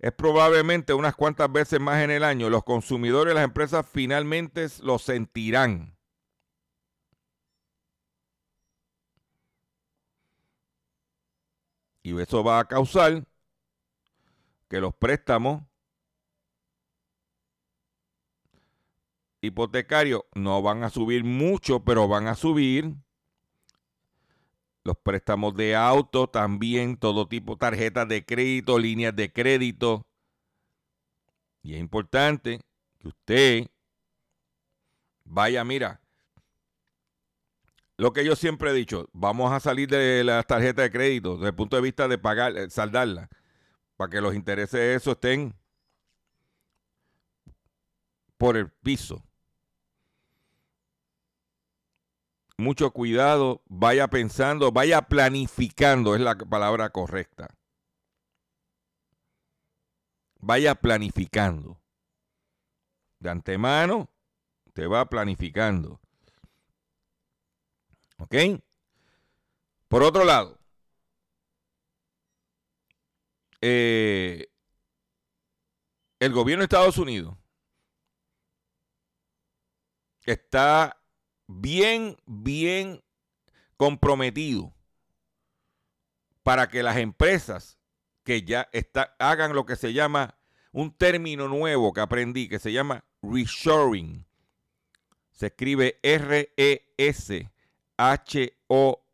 es 0.00 0.10
probablemente 0.10 0.92
unas 0.92 1.14
cuantas 1.14 1.52
veces 1.52 1.78
más 1.78 2.02
en 2.02 2.10
el 2.10 2.24
año, 2.24 2.50
los 2.50 2.64
consumidores 2.64 3.32
y 3.32 3.36
las 3.36 3.44
empresas 3.44 3.86
finalmente 3.88 4.66
lo 4.82 4.98
sentirán. 4.98 5.97
Y 12.08 12.18
eso 12.18 12.42
va 12.42 12.58
a 12.58 12.64
causar 12.64 13.26
que 14.66 14.80
los 14.80 14.94
préstamos 14.94 15.62
hipotecarios 19.42 20.22
no 20.34 20.62
van 20.62 20.84
a 20.84 20.90
subir 20.90 21.22
mucho, 21.22 21.84
pero 21.84 22.08
van 22.08 22.26
a 22.26 22.34
subir. 22.34 22.94
Los 24.84 24.96
préstamos 24.96 25.54
de 25.54 25.76
auto 25.76 26.28
también, 26.30 26.96
todo 26.96 27.28
tipo, 27.28 27.58
tarjetas 27.58 28.08
de 28.08 28.24
crédito, 28.24 28.78
líneas 28.78 29.14
de 29.14 29.30
crédito. 29.30 30.06
Y 31.62 31.74
es 31.74 31.80
importante 31.80 32.58
que 32.98 33.08
usted 33.08 33.66
vaya, 35.24 35.62
mira, 35.62 36.00
lo 37.98 38.12
que 38.12 38.24
yo 38.24 38.36
siempre 38.36 38.70
he 38.70 38.74
dicho, 38.74 39.08
vamos 39.12 39.52
a 39.52 39.58
salir 39.58 39.88
de 39.88 40.22
las 40.22 40.46
tarjetas 40.46 40.84
de 40.84 40.90
crédito 40.90 41.34
desde 41.34 41.48
el 41.48 41.54
punto 41.54 41.74
de 41.74 41.82
vista 41.82 42.06
de 42.06 42.16
pagar, 42.16 42.56
eh, 42.56 42.70
saldarla, 42.70 43.28
para 43.96 44.08
que 44.08 44.20
los 44.20 44.36
intereses 44.36 44.78
de 44.78 44.94
eso 44.94 45.12
estén 45.12 45.52
por 48.36 48.56
el 48.56 48.70
piso. 48.70 49.20
Mucho 52.56 52.92
cuidado, 52.92 53.62
vaya 53.66 54.06
pensando, 54.06 54.70
vaya 54.70 55.02
planificando, 55.02 56.14
es 56.14 56.20
la 56.20 56.36
palabra 56.36 56.90
correcta. 56.90 57.48
Vaya 60.40 60.76
planificando. 60.76 61.80
De 63.18 63.30
antemano, 63.30 64.08
te 64.72 64.86
va 64.86 65.04
planificando. 65.08 66.00
¿Ok? 68.18 68.34
Por 69.88 70.02
otro 70.02 70.24
lado, 70.24 70.58
eh, 73.60 74.50
el 76.20 76.32
gobierno 76.32 76.62
de 76.62 76.66
Estados 76.66 76.98
Unidos 76.98 77.36
está 80.26 81.00
bien, 81.46 82.16
bien 82.26 83.02
comprometido 83.76 84.74
para 86.42 86.68
que 86.68 86.82
las 86.82 86.96
empresas 86.96 87.78
que 88.24 88.42
ya 88.42 88.68
está, 88.72 89.14
hagan 89.18 89.54
lo 89.54 89.64
que 89.64 89.76
se 89.76 89.92
llama 89.92 90.38
un 90.72 90.92
término 90.92 91.48
nuevo 91.48 91.92
que 91.92 92.00
aprendí, 92.00 92.48
que 92.48 92.58
se 92.58 92.72
llama 92.72 93.04
reshoring. 93.22 94.26
Se 95.30 95.46
escribe 95.46 95.98
R-E-S. 96.02 97.50
H-O-R-I-N-G, 97.98 99.08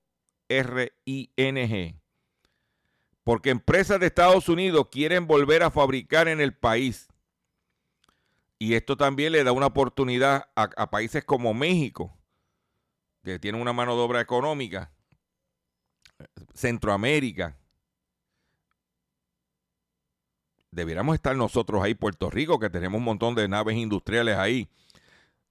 porque 3.25 3.51
empresas 3.51 3.99
de 3.99 4.07
Estados 4.07 4.49
Unidos 4.51 4.89
quieren 4.93 5.27
volver 5.27 5.63
a 5.63 5.71
fabricar 5.71 6.29
en 6.29 6.41
el 6.43 6.55
país. 6.55 7.09
Y 8.59 8.75
esto 8.75 8.97
también 8.97 9.33
le 9.33 9.43
da 9.43 9.53
una 9.53 9.67
oportunidad 9.67 10.51
a, 10.55 10.91
países 10.91 11.25
como 11.25 11.55
México, 11.55 12.15
que 13.25 13.39
tienen 13.39 13.61
una 13.61 13.73
mano 13.73 13.97
de 13.97 14.03
obra 14.03 14.21
económica, 14.21 14.93
Centroamérica. 16.53 17.57
Debiéramos 20.71 21.15
estar 21.15 21.35
nosotros 21.35 21.83
ahí, 21.83 21.95
Puerto 21.95 22.29
Rico, 22.31 22.59
que 22.59 22.69
tenemos 22.69 22.99
un 22.99 23.05
montón 23.05 23.35
de 23.35 23.49
naves 23.49 23.77
industriales 23.77 24.37
ahí, 24.37 24.69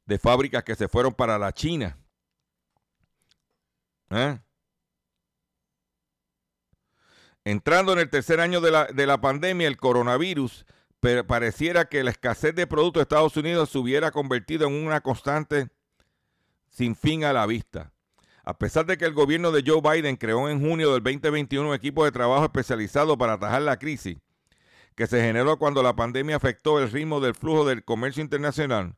de 0.06 0.20
fábricas 0.20 0.64
que 0.64 0.76
se 0.76 0.88
fueron 0.88 1.14
para 1.14 1.40
la 1.40 1.52
China. 1.52 1.98
¿Eh? 4.10 4.40
Entrando 7.46 7.94
en 7.94 8.00
el 8.00 8.10
tercer 8.10 8.40
año 8.40 8.62
de 8.62 8.72
la, 8.72 8.86
de 8.86 9.06
la 9.06 9.20
pandemia, 9.20 9.68
el 9.68 9.78
coronavirus, 9.78 10.66
pareciera 11.28 11.86
que 11.86 12.04
la 12.04 12.12
escasez 12.12 12.56
de 12.56 12.68
productos 12.68 13.02
de 13.02 13.04
Estados 13.04 13.36
Unidos 13.36 13.70
se 13.70 13.78
hubiera 13.78 14.12
convertido 14.12 14.68
en 14.68 14.74
una 14.86 15.02
constante 15.02 15.70
sin 16.70 16.96
fin 16.96 17.26
a 17.26 17.34
la 17.34 17.46
vista. 17.46 17.92
A 18.46 18.58
pesar 18.58 18.86
de 18.86 18.98
que 18.98 19.06
el 19.06 19.14
gobierno 19.14 19.52
de 19.52 19.64
Joe 19.66 19.82
Biden 19.82 20.16
creó 20.16 20.50
en 20.50 20.62
junio 20.62 20.94
del 20.94 21.04
2021 21.04 21.70
un 21.70 21.76
equipo 21.76 22.06
de 22.06 22.12
trabajo 22.12 22.46
especializado 22.46 23.18
para 23.18 23.34
atajar 23.34 23.62
la 23.62 23.78
crisis 23.78 24.18
que 24.96 25.08
se 25.08 25.22
generó 25.22 25.58
cuando 25.58 25.82
la 25.84 25.96
pandemia 25.96 26.36
afectó 26.36 26.80
el 26.80 26.92
ritmo 26.92 27.20
del 27.20 27.36
flujo 27.36 27.66
del 27.66 27.84
comercio 27.84 28.22
internacional, 28.22 28.96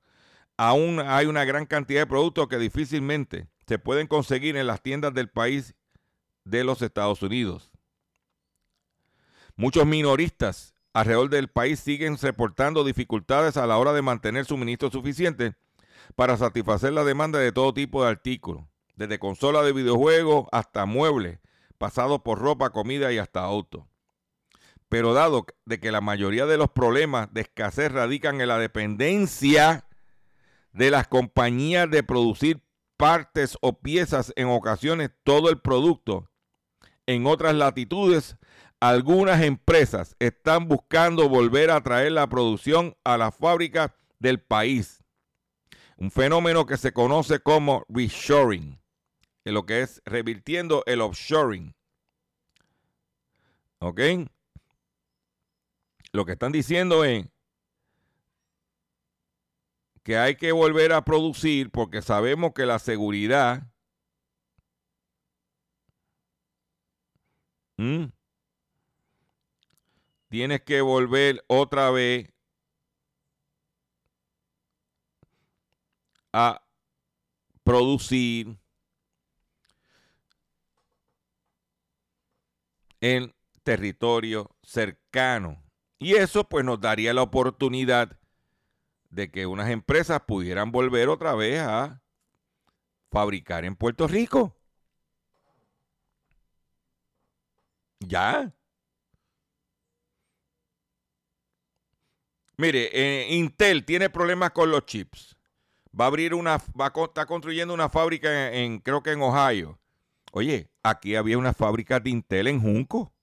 aún 0.57 0.99
hay 0.99 1.25
una 1.25 1.45
gran 1.45 1.65
cantidad 1.65 2.01
de 2.01 2.07
productos 2.07 2.47
que 2.47 2.57
difícilmente 2.57 3.47
se 3.67 3.79
pueden 3.79 4.07
conseguir 4.07 4.57
en 4.57 4.67
las 4.67 4.81
tiendas 4.81 5.13
del 5.13 5.29
país 5.29 5.75
de 6.43 6.63
los 6.63 6.81
Estados 6.81 7.21
Unidos. 7.21 7.71
Muchos 9.55 9.85
minoristas 9.85 10.75
alrededor 10.93 11.29
del 11.29 11.49
país 11.49 11.79
siguen 11.79 12.17
reportando 12.17 12.83
dificultades 12.83 13.57
a 13.57 13.67
la 13.67 13.77
hora 13.77 13.93
de 13.93 14.01
mantener 14.01 14.45
suministro 14.45 14.91
suficiente 14.91 15.55
para 16.15 16.37
satisfacer 16.37 16.93
la 16.93 17.03
demanda 17.03 17.39
de 17.39 17.51
todo 17.51 17.73
tipo 17.73 18.03
de 18.03 18.09
artículos, 18.09 18.63
desde 18.95 19.19
consolas 19.19 19.65
de 19.65 19.73
videojuegos 19.73 20.47
hasta 20.51 20.85
muebles, 20.85 21.39
pasados 21.77 22.21
por 22.21 22.39
ropa, 22.39 22.69
comida 22.69 23.11
y 23.11 23.17
hasta 23.17 23.41
autos. 23.41 23.83
Pero 24.87 25.13
dado 25.13 25.45
de 25.65 25.79
que 25.79 25.91
la 25.91 26.01
mayoría 26.01 26.45
de 26.45 26.57
los 26.57 26.69
problemas 26.69 27.33
de 27.33 27.41
escasez 27.41 27.91
radican 27.91 28.39
en 28.39 28.47
la 28.47 28.59
dependencia 28.59 29.85
de 30.71 30.91
las 30.91 31.07
compañías 31.07 31.89
de 31.89 32.03
producir 32.03 32.61
partes 32.97 33.57
o 33.61 33.79
piezas, 33.79 34.33
en 34.35 34.47
ocasiones 34.47 35.11
todo 35.23 35.49
el 35.49 35.59
producto, 35.59 36.29
en 37.05 37.27
otras 37.27 37.55
latitudes 37.55 38.37
algunas 38.79 39.41
empresas 39.41 40.15
están 40.19 40.67
buscando 40.67 41.29
volver 41.29 41.71
a 41.71 41.81
traer 41.81 42.11
la 42.11 42.27
producción 42.27 42.95
a 43.03 43.17
la 43.17 43.31
fábrica 43.31 43.95
del 44.19 44.39
país. 44.41 45.03
Un 45.97 46.11
fenómeno 46.11 46.65
que 46.65 46.77
se 46.77 46.91
conoce 46.91 47.39
como 47.39 47.85
reshoring, 47.87 48.81
en 49.45 49.53
lo 49.53 49.65
que 49.65 49.81
es 49.81 50.01
revirtiendo 50.05 50.83
el 50.85 51.01
offshoring. 51.01 51.73
¿Ok? 53.79 54.01
Lo 56.11 56.25
que 56.25 56.33
están 56.33 56.51
diciendo 56.51 57.05
es 57.05 57.25
que 60.05 60.19
hay 60.19 60.35
que 60.35 60.51
volver 60.51 60.93
a 60.93 61.03
producir 61.03 61.71
porque 61.71 62.03
sabemos 62.03 62.53
que 62.53 62.67
la 62.67 62.77
seguridad 62.77 63.63
tienes 70.29 70.61
que 70.61 70.81
volver 70.81 71.43
otra 71.47 71.89
vez 71.89 72.31
a 76.31 76.63
producir 77.63 78.59
en 83.01 83.33
territorio 83.63 84.55
cercano. 84.61 85.63
Y 85.97 86.13
eso 86.13 86.47
pues 86.47 86.63
nos 86.63 86.79
daría 86.79 87.11
la 87.11 87.23
oportunidad 87.23 88.19
de 89.15 89.31
que 89.31 89.45
unas 89.45 89.69
empresas 89.69 90.21
pudieran 90.27 90.71
volver 90.71 91.07
otra 91.07 91.33
vez 91.35 91.61
a 91.61 92.01
fabricar 93.09 93.63
en 93.63 93.75
Puerto 93.77 94.07
Rico. 94.07 94.57
Ya. 98.01 98.53
Mire, 102.57 102.89
eh, 102.93 103.33
Intel 103.35 103.85
tiene 103.85 104.09
problemas 104.09 104.51
con 104.51 104.69
los 104.69 104.85
chips. 104.85 105.37
Va 105.97 106.05
a 106.05 106.07
abrir 106.07 106.33
una, 106.33 106.57
va 106.79 106.91
a 106.93 107.03
estar 107.05 107.25
construyendo 107.25 107.73
una 107.73 107.87
fábrica 107.87 108.51
en, 108.53 108.79
creo 108.79 109.01
que 109.01 109.11
en 109.11 109.21
Ohio. 109.21 109.79
Oye, 110.33 110.69
aquí 110.83 111.15
había 111.15 111.37
una 111.37 111.53
fábrica 111.53 112.01
de 112.01 112.09
Intel 112.09 112.47
en 112.47 112.61
Junco. 112.61 113.14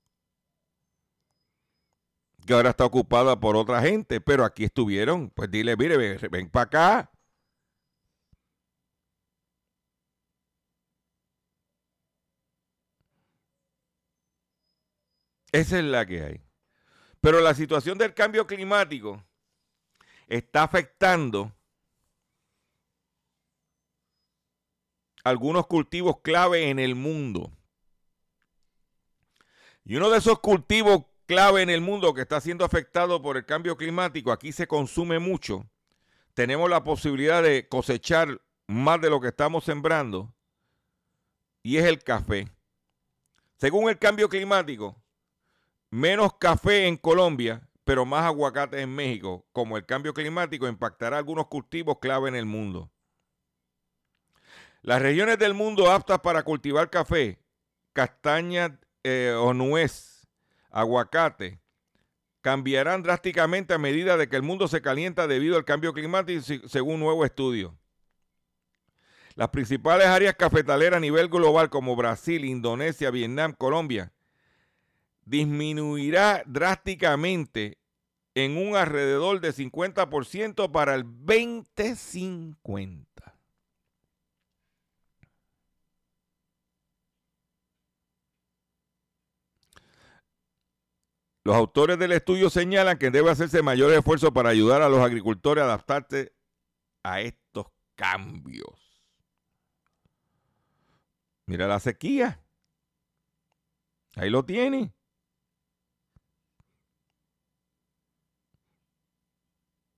Que 2.46 2.54
ahora 2.54 2.70
está 2.70 2.84
ocupada 2.84 3.38
por 3.38 3.56
otra 3.56 3.80
gente, 3.82 4.20
pero 4.20 4.44
aquí 4.44 4.64
estuvieron. 4.64 5.30
Pues 5.30 5.50
dile, 5.50 5.76
mire, 5.76 5.96
ven, 5.96 6.18
ven 6.30 6.50
para 6.50 6.64
acá. 6.64 7.12
Esa 15.52 15.78
es 15.78 15.84
la 15.84 16.06
que 16.06 16.22
hay. 16.22 16.40
Pero 17.20 17.40
la 17.40 17.54
situación 17.54 17.98
del 17.98 18.14
cambio 18.14 18.46
climático 18.46 19.22
está 20.26 20.64
afectando 20.64 21.52
algunos 25.24 25.66
cultivos 25.66 26.20
clave 26.22 26.70
en 26.70 26.78
el 26.78 26.94
mundo. 26.94 27.52
Y 29.84 29.96
uno 29.96 30.10
de 30.10 30.18
esos 30.18 30.40
cultivos 30.40 31.04
clave 31.32 31.62
en 31.62 31.70
el 31.70 31.80
mundo 31.80 32.12
que 32.12 32.20
está 32.20 32.42
siendo 32.42 32.62
afectado 32.62 33.22
por 33.22 33.38
el 33.38 33.46
cambio 33.46 33.78
climático, 33.78 34.32
aquí 34.32 34.52
se 34.52 34.66
consume 34.66 35.18
mucho. 35.18 35.64
Tenemos 36.34 36.68
la 36.68 36.84
posibilidad 36.84 37.42
de 37.42 37.66
cosechar 37.68 38.42
más 38.66 39.00
de 39.00 39.08
lo 39.08 39.18
que 39.18 39.28
estamos 39.28 39.64
sembrando 39.64 40.34
y 41.62 41.78
es 41.78 41.86
el 41.86 42.04
café. 42.04 42.48
Según 43.56 43.88
el 43.88 43.98
cambio 43.98 44.28
climático, 44.28 45.02
menos 45.88 46.34
café 46.34 46.86
en 46.86 46.98
Colombia, 46.98 47.66
pero 47.84 48.04
más 48.04 48.26
aguacate 48.26 48.82
en 48.82 48.94
México, 48.94 49.46
como 49.52 49.78
el 49.78 49.86
cambio 49.86 50.12
climático 50.12 50.68
impactará 50.68 51.16
algunos 51.16 51.46
cultivos 51.46 51.96
clave 51.98 52.28
en 52.28 52.36
el 52.36 52.44
mundo. 52.44 52.90
Las 54.82 55.00
regiones 55.00 55.38
del 55.38 55.54
mundo 55.54 55.90
aptas 55.90 56.18
para 56.18 56.42
cultivar 56.42 56.90
café, 56.90 57.38
castaña 57.94 58.78
eh, 59.02 59.34
o 59.34 59.54
nuez, 59.54 60.11
aguacate, 60.72 61.60
cambiarán 62.40 63.02
drásticamente 63.02 63.74
a 63.74 63.78
medida 63.78 64.16
de 64.16 64.28
que 64.28 64.36
el 64.36 64.42
mundo 64.42 64.66
se 64.66 64.82
calienta 64.82 65.28
debido 65.28 65.56
al 65.56 65.64
cambio 65.64 65.92
climático, 65.92 66.42
según 66.66 66.94
un 66.94 67.00
nuevo 67.00 67.24
estudio. 67.24 67.76
Las 69.34 69.50
principales 69.50 70.08
áreas 70.08 70.34
cafetaleras 70.34 70.96
a 70.98 71.00
nivel 71.00 71.28
global 71.28 71.70
como 71.70 71.96
Brasil, 71.96 72.44
Indonesia, 72.44 73.10
Vietnam, 73.10 73.54
Colombia, 73.56 74.12
disminuirá 75.24 76.42
drásticamente 76.46 77.78
en 78.34 78.56
un 78.56 78.76
alrededor 78.76 79.40
de 79.40 79.52
50% 79.52 80.72
para 80.72 80.94
el 80.94 81.04
2050. 81.04 83.21
Los 91.44 91.56
autores 91.56 91.98
del 91.98 92.12
estudio 92.12 92.50
señalan 92.50 92.98
que 92.98 93.10
debe 93.10 93.30
hacerse 93.30 93.62
mayor 93.62 93.92
esfuerzo 93.92 94.32
para 94.32 94.50
ayudar 94.50 94.82
a 94.82 94.88
los 94.88 95.00
agricultores 95.00 95.62
a 95.62 95.66
adaptarse 95.66 96.32
a 97.02 97.20
estos 97.20 97.66
cambios. 97.96 99.02
Mira 101.46 101.66
la 101.66 101.80
sequía. 101.80 102.40
Ahí 104.14 104.30
lo 104.30 104.44
tiene. 104.44 104.94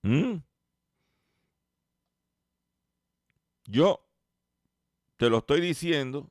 ¿Mm? 0.02 0.37
Yo 3.66 4.07
te 5.16 5.30
lo 5.30 5.38
estoy 5.38 5.61
diciendo 5.61 6.30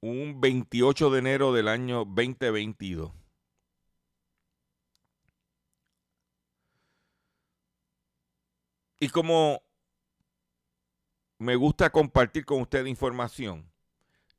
un 0.00 0.40
28 0.40 1.10
de 1.10 1.18
enero 1.18 1.52
del 1.52 1.68
año 1.68 2.04
2022. 2.04 3.19
Y 9.00 9.08
como 9.08 9.62
me 11.38 11.56
gusta 11.56 11.90
compartir 11.90 12.44
con 12.44 12.60
usted 12.60 12.84
información, 12.84 13.66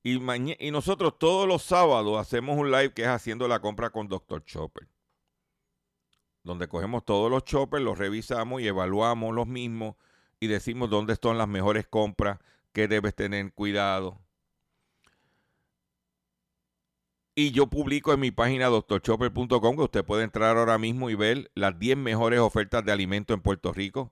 Y, 0.03 0.19
y 0.59 0.71
nosotros 0.71 1.17
todos 1.19 1.47
los 1.47 1.63
sábados 1.63 2.19
hacemos 2.19 2.57
un 2.57 2.71
live 2.71 2.93
que 2.93 3.01
es 3.03 3.07
haciendo 3.07 3.47
la 3.47 3.59
compra 3.59 3.89
con 3.89 4.07
Dr. 4.07 4.43
Chopper. 4.45 4.87
Donde 6.43 6.67
cogemos 6.67 7.05
todos 7.05 7.29
los 7.29 7.43
choppers, 7.43 7.83
los 7.83 7.97
revisamos 7.97 8.61
y 8.61 8.67
evaluamos 8.67 9.33
los 9.33 9.47
mismos 9.47 9.95
y 10.39 10.47
decimos 10.47 10.89
dónde 10.89 11.13
están 11.13 11.37
las 11.37 11.47
mejores 11.47 11.87
compras, 11.87 12.39
qué 12.71 12.87
debes 12.87 13.15
tener 13.15 13.51
cuidado. 13.53 14.19
Y 17.35 17.51
yo 17.51 17.67
publico 17.67 18.13
en 18.13 18.19
mi 18.19 18.31
página 18.31 18.67
doctorchopper.com 18.67 19.75
que 19.75 19.83
usted 19.83 20.05
puede 20.05 20.23
entrar 20.23 20.57
ahora 20.57 20.77
mismo 20.77 21.09
y 21.09 21.15
ver 21.15 21.51
las 21.55 21.77
10 21.79 21.97
mejores 21.97 22.39
ofertas 22.39 22.83
de 22.85 22.91
alimento 22.91 23.33
en 23.33 23.41
Puerto 23.41 23.71
Rico, 23.71 24.11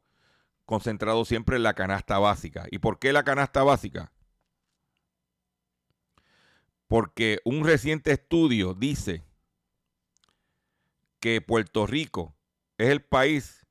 concentrado 0.69 1.25
siempre 1.25 1.55
en 1.55 1.63
la 1.63 1.73
canasta 1.73 2.19
básica. 2.19 2.67
¿Y 2.69 2.77
por 2.77 2.99
qué 2.99 3.11
la 3.11 3.23
canasta 3.23 3.63
básica? 3.63 4.13
Porque 6.87 7.39
un 7.43 7.65
reciente 7.65 8.11
estudio 8.11 8.75
dice 8.75 9.23
que 11.19 11.41
Puerto 11.41 11.87
Rico 11.87 12.35
es 12.77 12.89
el 12.89 13.01
país 13.03 13.65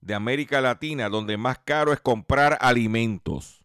de 0.00 0.14
América 0.14 0.62
Latina 0.62 1.10
donde 1.10 1.36
más 1.36 1.58
caro 1.58 1.92
es 1.92 2.00
comprar 2.00 2.56
alimentos. 2.62 3.62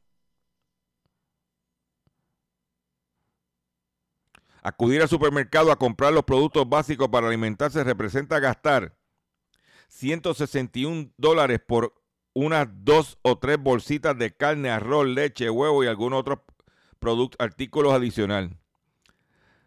Acudir 4.61 5.01
al 5.01 5.07
supermercado 5.07 5.71
a 5.71 5.77
comprar 5.79 6.11
los 6.11 6.25
productos 6.25 6.67
básicos 6.67 7.07
para 7.07 7.27
alimentarse 7.27 7.81
representa 7.85 8.39
gastar 8.39 8.93
161 9.87 11.13
dólares 11.17 11.61
por 11.65 12.02
unas 12.33 12.67
dos 12.71 13.17
o 13.21 13.37
tres 13.37 13.57
bolsitas 13.59 14.17
de 14.17 14.35
carne, 14.35 14.69
arroz, 14.69 15.07
leche, 15.07 15.49
huevo 15.49 15.83
y 15.83 15.87
algún 15.87 16.13
otro 16.13 16.45
producto, 16.99 17.37
artículos 17.43 17.93
adicional 17.93 18.57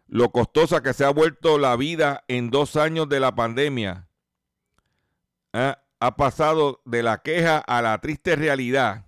lo 0.07 0.31
costosa 0.31 0.81
que 0.81 0.93
se 0.93 1.03
ha 1.03 1.09
vuelto 1.09 1.57
la 1.57 1.75
vida 1.75 2.23
en 2.27 2.49
dos 2.49 2.75
años 2.75 3.09
de 3.09 3.19
la 3.19 3.35
pandemia, 3.35 4.07
ha 5.53 6.15
pasado 6.15 6.81
de 6.85 7.03
la 7.03 7.21
queja 7.21 7.57
a 7.57 7.81
la 7.81 7.99
triste 7.99 8.35
realidad 8.35 9.05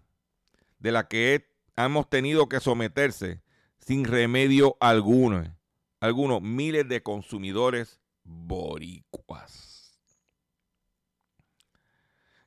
de 0.80 0.92
la 0.92 1.08
que 1.08 1.48
hemos 1.76 2.10
tenido 2.10 2.50
que 2.50 2.60
someterse 2.60 3.42
sin 3.80 4.06
remedio 4.06 4.76
alguno. 4.80 5.56
Algunos 6.02 6.42
miles 6.42 6.88
de 6.88 7.04
consumidores 7.04 8.00
boricuas. 8.24 9.69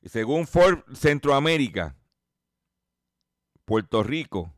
Según 0.05 0.47
Ford 0.47 0.83
Centroamérica, 0.93 1.95
Puerto 3.65 4.03
Rico 4.03 4.53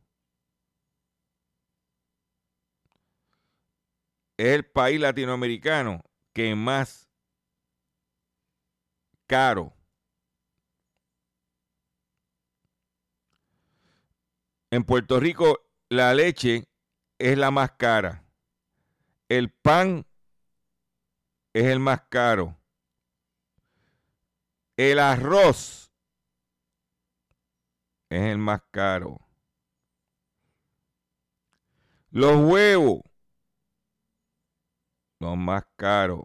es 4.36 4.46
el 4.48 4.66
país 4.66 5.00
latinoamericano 5.00 6.02
que 6.32 6.54
más 6.54 7.08
caro 9.26 9.76
En 14.70 14.84
Puerto 14.84 15.20
Rico 15.20 15.60
la 15.88 16.12
leche 16.12 16.68
es 17.18 17.38
la 17.38 17.50
más 17.50 17.72
cara. 17.72 18.24
El 19.28 19.50
pan 19.50 20.04
es 21.54 21.64
el 21.64 21.78
más 21.78 22.02
caro. 22.10 22.58
El 24.76 24.98
arroz 24.98 25.90
es 28.10 28.20
el 28.20 28.38
más 28.38 28.62
caro. 28.70 29.20
Los 32.10 32.36
huevos 32.36 33.02
los 35.18 35.36
más 35.36 35.64
caros. 35.76 36.24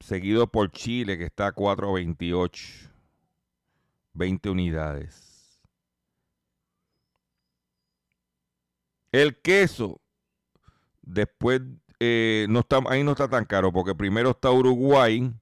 Seguido 0.00 0.46
por 0.46 0.70
Chile, 0.70 1.18
que 1.18 1.24
está 1.24 1.48
a 1.48 1.54
4.28. 1.54 2.90
20 4.12 4.50
unidades. 4.50 5.60
El 9.12 9.40
queso, 9.40 10.00
después, 11.02 11.60
eh, 11.98 12.46
no 12.48 12.60
está, 12.60 12.80
ahí 12.88 13.04
no 13.04 13.12
está 13.12 13.28
tan 13.28 13.44
caro, 13.44 13.72
porque 13.72 13.94
primero 13.94 14.30
está 14.30 14.50
Uruguay, 14.50 15.32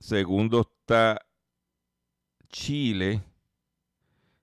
segundo 0.00 0.62
está 0.62 1.24
Chile 2.48 3.22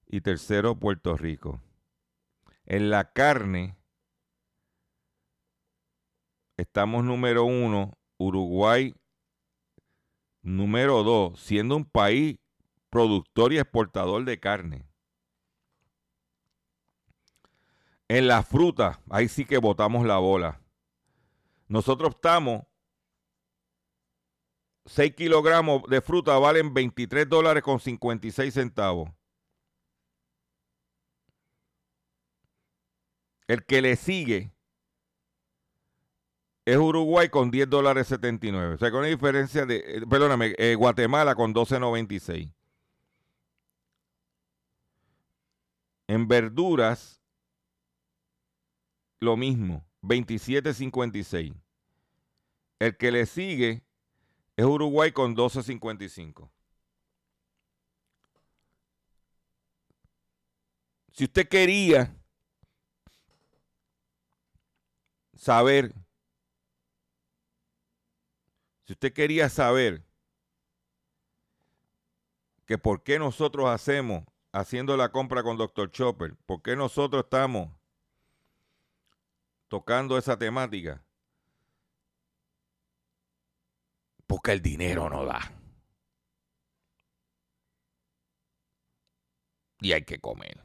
y 0.06 0.22
tercero 0.22 0.80
Puerto 0.80 1.18
Rico. 1.18 1.62
En 2.66 2.90
la 2.90 3.12
carne, 3.12 3.76
estamos 6.56 7.04
número 7.04 7.44
uno, 7.44 7.98
Uruguay 8.18 8.96
número 10.42 11.04
dos, 11.04 11.40
siendo 11.42 11.76
un 11.76 11.84
país 11.84 12.40
productor 12.90 13.52
y 13.52 13.58
exportador 13.58 14.24
de 14.24 14.40
carne. 14.40 14.86
En 18.08 18.28
la 18.28 18.44
fruta, 18.44 19.02
ahí 19.10 19.28
sí 19.28 19.44
que 19.44 19.58
botamos 19.58 20.06
la 20.06 20.18
bola. 20.18 20.62
Nosotros 21.68 22.16
estamos, 22.16 22.64
6 24.88 25.16
kilogramos 25.16 25.84
de 25.90 26.02
fruta 26.02 26.38
valen 26.40 26.74
23 26.74 27.28
dólares 27.28 27.62
con 27.62 27.80
56 27.80 28.54
centavos. 28.54 29.10
El 33.48 33.66
que 33.66 33.82
le 33.82 33.96
sigue 33.96 34.52
es 36.66 36.78
Uruguay 36.78 37.30
con 37.30 37.50
10 37.50 37.70
dólares 37.70 38.08
79. 38.08 38.76
O 38.76 38.78
sea, 38.78 38.92
con 38.92 39.00
una 39.00 39.08
diferencia 39.08 39.66
de, 39.66 39.78
eh, 39.78 40.02
perdóname, 40.10 40.54
eh, 40.58 40.76
Guatemala 40.76 41.36
con 41.36 41.54
12.96. 41.54 42.54
En 46.08 46.28
verduras, 46.28 47.22
lo 49.20 49.38
mismo, 49.38 49.86
27.56. 50.02 51.54
El 52.80 52.98
que 52.98 53.12
le 53.12 53.26
sigue 53.26 53.87
es 54.58 54.66
Uruguay 54.66 55.12
con 55.12 55.36
12.55. 55.36 56.50
Si 61.12 61.24
usted 61.24 61.48
quería 61.48 62.14
saber 65.36 65.94
si 68.86 68.94
usted 68.94 69.14
quería 69.14 69.50
saber 69.50 70.04
que 72.66 72.78
por 72.78 73.04
qué 73.04 73.20
nosotros 73.20 73.68
hacemos, 73.70 74.24
haciendo 74.54 74.96
la 74.98 75.12
compra 75.12 75.44
con 75.44 75.58
Dr. 75.58 75.92
Chopper, 75.92 76.36
por 76.46 76.62
qué 76.62 76.76
nosotros 76.76 77.26
estamos 77.26 77.70
tocando 79.68 80.18
esa 80.18 80.38
temática, 80.38 81.04
porque 84.28 84.52
el 84.52 84.62
dinero 84.62 85.10
no 85.10 85.26
da. 85.26 85.40
Y 89.80 89.94
hay 89.94 90.04
que 90.04 90.20
comer. 90.20 90.60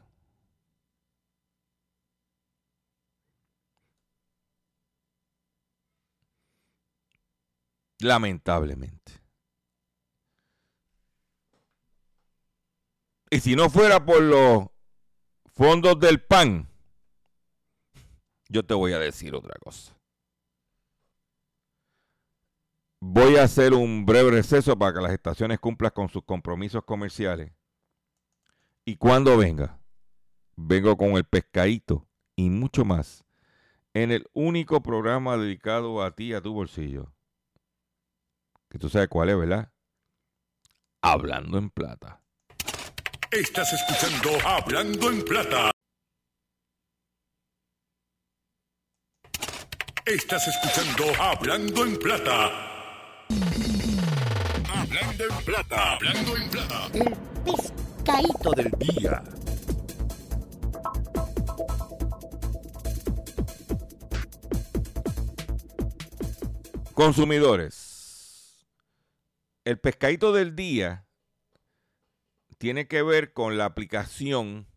Lamentablemente. 8.01 9.21
Y 13.31 13.41
si 13.41 13.55
no 13.55 13.71
fuera 13.71 14.05
por 14.05 14.23
los 14.23 14.67
fondos 15.55 15.99
del 16.01 16.21
PAN, 16.23 16.69
yo 18.49 18.65
te 18.65 18.75
voy 18.75 18.93
a 18.93 18.99
decir 18.99 19.35
otra 19.35 19.55
cosa. 19.59 19.97
Voy 23.05 23.35
a 23.35 23.43
hacer 23.43 23.75
un 23.75 24.07
breve 24.07 24.31
receso 24.31 24.79
para 24.79 24.95
que 24.95 25.01
las 25.01 25.11
estaciones 25.11 25.59
cumplan 25.59 25.91
con 25.91 26.09
sus 26.09 26.23
compromisos 26.23 26.85
comerciales. 26.85 27.51
Y 28.85 28.95
cuando 28.95 29.37
venga, 29.37 29.81
vengo 30.55 30.97
con 30.97 31.17
el 31.17 31.25
pescadito 31.25 32.07
y 32.37 32.49
mucho 32.49 32.85
más 32.85 33.25
en 33.93 34.13
el 34.13 34.25
único 34.35 34.85
programa 34.85 35.37
dedicado 35.37 36.01
a 36.01 36.15
ti, 36.15 36.33
a 36.33 36.41
tu 36.41 36.53
bolsillo 36.55 37.13
que 38.71 38.79
tú 38.79 38.89
sabes 38.89 39.09
cuál 39.09 39.31
es, 39.31 39.37
¿verdad? 39.37 39.73
Hablando 41.01 41.59
en 41.59 41.71
plata. 41.71 42.23
Estás 43.33 43.73
escuchando 43.73 44.31
Hablando 44.47 45.11
en 45.11 45.25
plata. 45.25 45.73
Estás 50.07 50.47
escuchando 50.47 51.21
Hablando 51.21 51.85
en 51.85 51.99
plata. 51.99 52.72
Hablando 54.75 55.25
en 55.25 55.45
plata, 55.45 55.95
hablando 55.95 56.37
en 56.37 56.51
plata. 56.51 56.89
El 56.93 57.17
pescadito 57.45 58.51
del 58.53 58.71
día. 58.79 59.23
Consumidores, 66.95 68.67
el 69.65 69.79
pescadito 69.79 70.33
del 70.33 70.55
día 70.55 71.07
tiene 72.59 72.87
que 72.87 73.03
ver 73.03 73.33
con 73.33 73.57
la 73.57 73.65
aplicación 73.65 74.69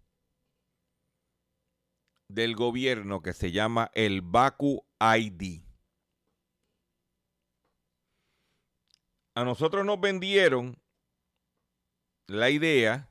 del 2.30 2.56
gobierno 2.56 3.22
que 3.22 3.34
se 3.34 3.52
llama 3.52 3.92
el 3.94 4.22
Baku 4.22 4.86
ID. 5.00 5.65
A 9.36 9.44
nosotros 9.44 9.86
nos 9.86 10.00
vendieron 10.00 10.82
la 12.28 12.50
idea 12.50 13.10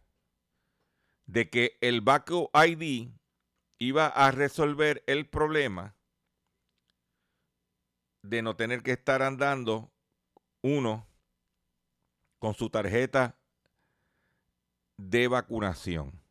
de 1.27 1.51
que 1.51 1.77
el 1.83 2.01
Baku 2.01 2.51
ID 2.55 3.11
iba 3.79 4.07
a 4.07 4.31
resolver 4.31 5.05
el 5.07 5.29
problema 5.29 5.95
de 8.23 8.41
no 8.41 8.57
tener 8.57 8.83
que 8.83 8.93
estar 8.93 9.21
andando 9.21 9.93
uno 10.63 11.07
con 12.39 12.55
su 12.55 12.71
tarjeta 12.71 13.37
de 14.97 15.29
vacunación. 15.29 16.23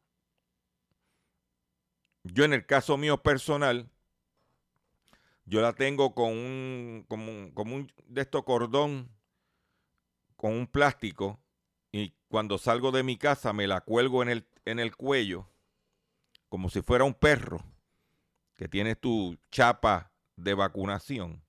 Yo 2.23 2.45
en 2.45 2.53
el 2.53 2.65
caso 2.65 2.97
mío 2.97 3.21
personal, 3.21 3.91
yo 5.45 5.61
la 5.61 5.73
tengo 5.73 6.15
con 6.15 6.31
un, 6.31 7.05
como 7.07 7.75
un, 7.75 7.93
de 8.07 8.27
cordón, 8.27 9.12
con 10.43 10.55
un 10.55 10.67
plástico, 10.67 11.39
y 11.89 12.13
cuando 12.27 12.57
salgo 12.57 12.91
de 12.91 13.01
mi 13.01 13.15
casa 13.15 13.53
me 13.53 13.65
la 13.65 13.79
cuelgo 13.79 14.21
en 14.21 14.27
el, 14.27 14.45
en 14.65 14.77
el 14.77 14.93
cuello, 14.93 15.47
como 16.49 16.69
si 16.69 16.81
fuera 16.81 17.05
un 17.05 17.13
perro 17.13 17.63
que 18.53 18.67
tiene 18.67 18.97
tu 18.97 19.37
chapa 19.51 20.11
de 20.35 20.53
vacunación 20.53 21.41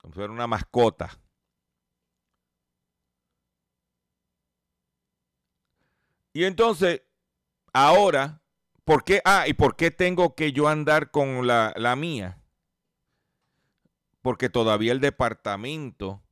como 0.00 0.14
si 0.14 0.20
fuera 0.20 0.32
una 0.32 0.46
mascota. 0.46 1.20
Y 6.32 6.44
entonces, 6.44 7.02
ahora, 7.74 8.40
¿por 8.86 9.04
qué? 9.04 9.20
Ah, 9.26 9.46
¿y 9.46 9.52
por 9.52 9.76
qué 9.76 9.90
tengo 9.90 10.34
que 10.34 10.52
yo 10.52 10.66
andar 10.66 11.10
con 11.10 11.46
la, 11.46 11.74
la 11.76 11.94
mía? 11.94 12.42
Porque 14.22 14.48
todavía 14.48 14.92
el 14.92 15.00
Departamento 15.00 16.22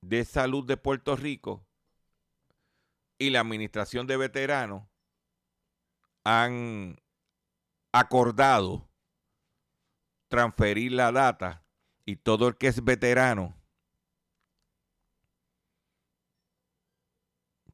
de 0.00 0.24
Salud 0.24 0.66
de 0.66 0.76
Puerto 0.76 1.16
Rico 1.16 1.66
y 3.18 3.30
la 3.30 3.40
Administración 3.40 4.06
de 4.06 4.16
Veteranos 4.16 4.88
han 6.24 6.98
acordado 7.92 8.88
transferir 10.28 10.92
la 10.92 11.12
data 11.12 11.64
y 12.04 12.16
todo 12.16 12.48
el 12.48 12.56
que 12.56 12.68
es 12.68 12.82
veterano 12.84 13.56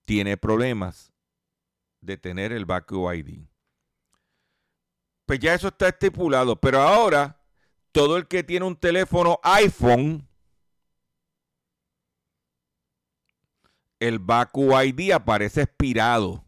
tiene 0.04 0.36
problemas 0.36 1.12
de 2.00 2.16
tener 2.16 2.52
el 2.52 2.64
Baku 2.64 3.12
ID. 3.12 3.46
Pues 5.26 5.40
ya 5.40 5.54
eso 5.54 5.68
está 5.68 5.88
estipulado, 5.88 6.58
pero 6.60 6.80
ahora 6.80 7.40
todo 7.92 8.16
el 8.16 8.28
que 8.28 8.44
tiene 8.44 8.64
un 8.64 8.76
teléfono 8.76 9.40
iPhone, 9.42 10.25
el 14.00 14.18
Baku 14.18 14.78
ID 14.78 15.12
aparece 15.12 15.62
expirado. 15.62 16.44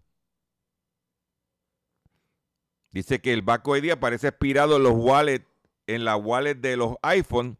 Dice 2.90 3.20
que 3.20 3.32
el 3.32 3.42
Baku 3.42 3.76
ID 3.76 3.90
aparece 3.90 4.28
expirado 4.28 4.76
en 4.76 4.82
los 4.82 4.94
wallets, 4.94 5.46
en 5.86 6.04
la 6.04 6.16
wallet 6.16 6.56
de 6.56 6.76
los 6.76 6.96
iPhone 7.02 7.58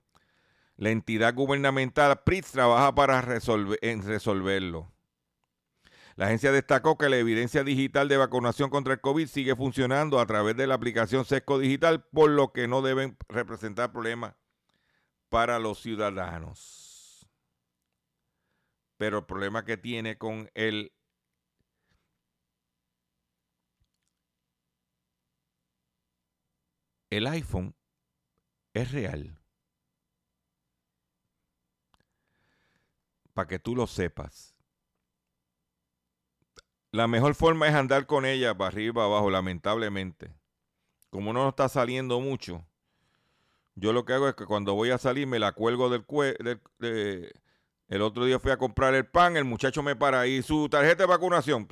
la 0.78 0.90
entidad 0.90 1.34
gubernamental 1.34 2.20
PRITS 2.22 2.52
trabaja 2.52 2.94
para 2.94 3.20
resolver, 3.20 3.78
en 3.82 4.06
resolverlo. 4.06 4.92
La 6.14 6.26
agencia 6.26 6.52
destacó 6.52 6.96
que 6.96 7.08
la 7.08 7.16
evidencia 7.16 7.64
digital 7.64 8.08
de 8.08 8.16
vacunación 8.16 8.70
contra 8.70 8.94
el 8.94 9.00
COVID 9.00 9.26
sigue 9.26 9.56
funcionando 9.56 10.20
a 10.20 10.26
través 10.26 10.56
de 10.56 10.68
la 10.68 10.74
aplicación 10.74 11.24
SESCO 11.24 11.58
Digital, 11.58 12.04
por 12.12 12.30
lo 12.30 12.52
que 12.52 12.68
no 12.68 12.80
deben 12.80 13.16
representar 13.28 13.92
problemas 13.92 14.34
para 15.28 15.58
los 15.58 15.80
ciudadanos. 15.80 16.87
Pero 18.98 19.18
el 19.18 19.24
problema 19.24 19.64
que 19.64 19.78
tiene 19.78 20.18
con 20.18 20.50
el 20.54 20.92
el 27.10 27.26
iPhone 27.26 27.74
es 28.74 28.92
real. 28.92 29.38
para 33.38 33.46
que 33.46 33.60
tú 33.60 33.76
lo 33.76 33.86
sepas. 33.86 34.56
La 36.90 37.06
mejor 37.06 37.36
forma 37.36 37.68
es 37.68 37.74
andar 37.76 38.04
con 38.04 38.26
ella 38.26 38.58
para 38.58 38.66
arriba, 38.66 39.04
abajo, 39.04 39.30
lamentablemente. 39.30 40.34
Como 41.08 41.32
no 41.32 41.48
está 41.48 41.68
saliendo 41.68 42.18
mucho, 42.18 42.66
yo 43.76 43.92
lo 43.92 44.04
que 44.04 44.14
hago 44.14 44.28
es 44.28 44.34
que 44.34 44.44
cuando 44.44 44.74
voy 44.74 44.90
a 44.90 44.98
salir 44.98 45.28
me 45.28 45.38
la 45.38 45.52
cuelgo 45.52 45.88
del 45.88 46.04
cuello. 46.04 46.36
El 47.88 48.02
otro 48.02 48.24
día 48.24 48.38
fui 48.38 48.50
a 48.50 48.58
comprar 48.58 48.94
el 48.94 49.06
pan, 49.06 49.36
el 49.36 49.44
muchacho 49.44 49.82
me 49.82 49.96
para 49.96 50.26
y 50.26 50.42
su 50.42 50.68
tarjeta 50.68 51.04
de 51.04 51.08
vacunación, 51.08 51.66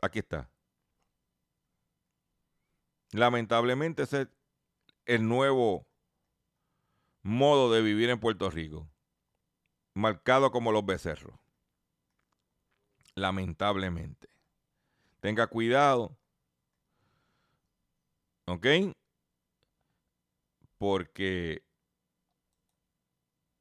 aquí 0.00 0.20
está. 0.20 0.50
Lamentablemente 3.12 4.04
ese 4.04 4.22
es 4.22 4.28
el 5.04 5.28
nuevo 5.28 5.86
modo 7.22 7.72
de 7.72 7.82
vivir 7.82 8.08
en 8.10 8.20
Puerto 8.20 8.50
Rico 8.50 8.88
marcado 9.94 10.50
como 10.50 10.72
los 10.72 10.84
becerros. 10.84 11.38
Lamentablemente. 13.14 14.28
Tenga 15.20 15.46
cuidado. 15.46 16.16
¿Ok? 18.46 18.66
Porque 20.78 21.62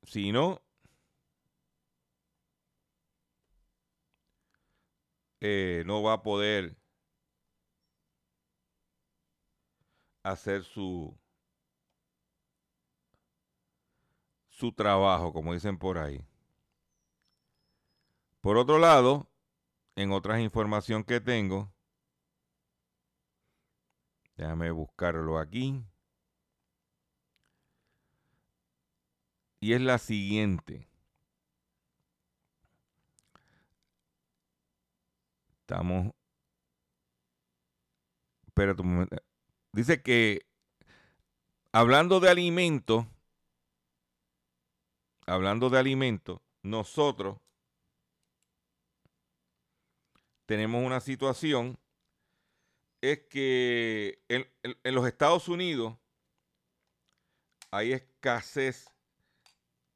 si 0.04 0.32
no, 0.32 0.62
eh, 5.42 5.84
no 5.86 6.04
va 6.04 6.14
a 6.14 6.24
poder 6.24 6.78
hacer 10.24 10.64
su 10.64 11.18
su 14.50 14.72
trabajo, 14.72 15.34
como 15.34 15.54
dicen 15.54 15.78
por 15.80 15.98
ahí. 15.98 16.24
Por 18.42 18.58
otro 18.58 18.78
lado, 18.78 19.28
en 19.96 20.12
otras 20.12 20.40
información 20.40 21.04
que 21.04 21.20
tengo, 21.20 21.74
déjame 24.38 24.70
buscarlo 24.70 25.40
aquí. 25.40 25.84
Y 29.60 29.74
es 29.74 29.82
la 29.82 29.98
siguiente. 29.98 30.91
Estamos. 35.72 36.14
Espérate 38.46 38.82
un 38.82 38.94
momento. 38.94 39.16
Dice 39.72 40.04
que 40.04 40.46
hablando 41.72 42.20
de 42.20 42.30
alimentos, 42.30 43.06
hablando 45.26 45.70
de 45.70 45.80
alimentos, 45.80 46.42
nosotros 46.62 47.38
tenemos 50.46 50.86
una 50.86 51.00
situación, 51.00 51.80
es 53.00 53.20
que 53.30 54.22
en, 54.28 54.46
los 54.94 55.08
Estados 55.08 55.48
Unidos 55.48 55.98
hay 57.72 57.94
escasez 57.94 58.90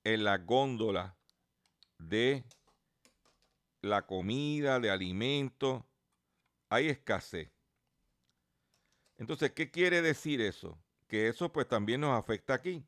en 0.06 0.24
la 0.24 0.38
góndola 0.38 1.18
de 1.98 2.46
la 3.86 4.06
comida, 4.06 4.80
de 4.80 4.90
alimentos, 4.90 5.84
hay 6.70 6.90
escasez. 6.90 7.50
Entonces, 9.18 9.52
¿qué 9.52 9.72
quiere 9.72 10.02
decir 10.02 10.42
eso? 10.42 10.78
Que 11.08 11.28
eso 11.28 11.52
pues 11.52 11.68
también 11.68 12.02
nos 12.02 12.18
afecta 12.18 12.54
aquí. 12.54 12.84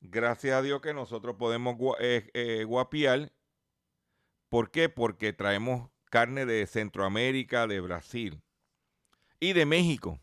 Gracias 0.00 0.54
a 0.54 0.62
Dios 0.62 0.80
que 0.80 0.94
nosotros 0.94 1.36
podemos 1.36 1.76
eh, 2.00 2.30
eh, 2.34 2.64
guapiar. 2.64 3.32
¿Por 4.48 4.70
qué? 4.70 4.88
Porque 4.88 5.32
traemos 5.32 5.90
carne 6.06 6.44
de 6.44 6.66
Centroamérica, 6.66 7.66
de 7.66 7.80
Brasil 7.80 8.42
y 9.38 9.52
de 9.52 9.66
México. 9.66 10.18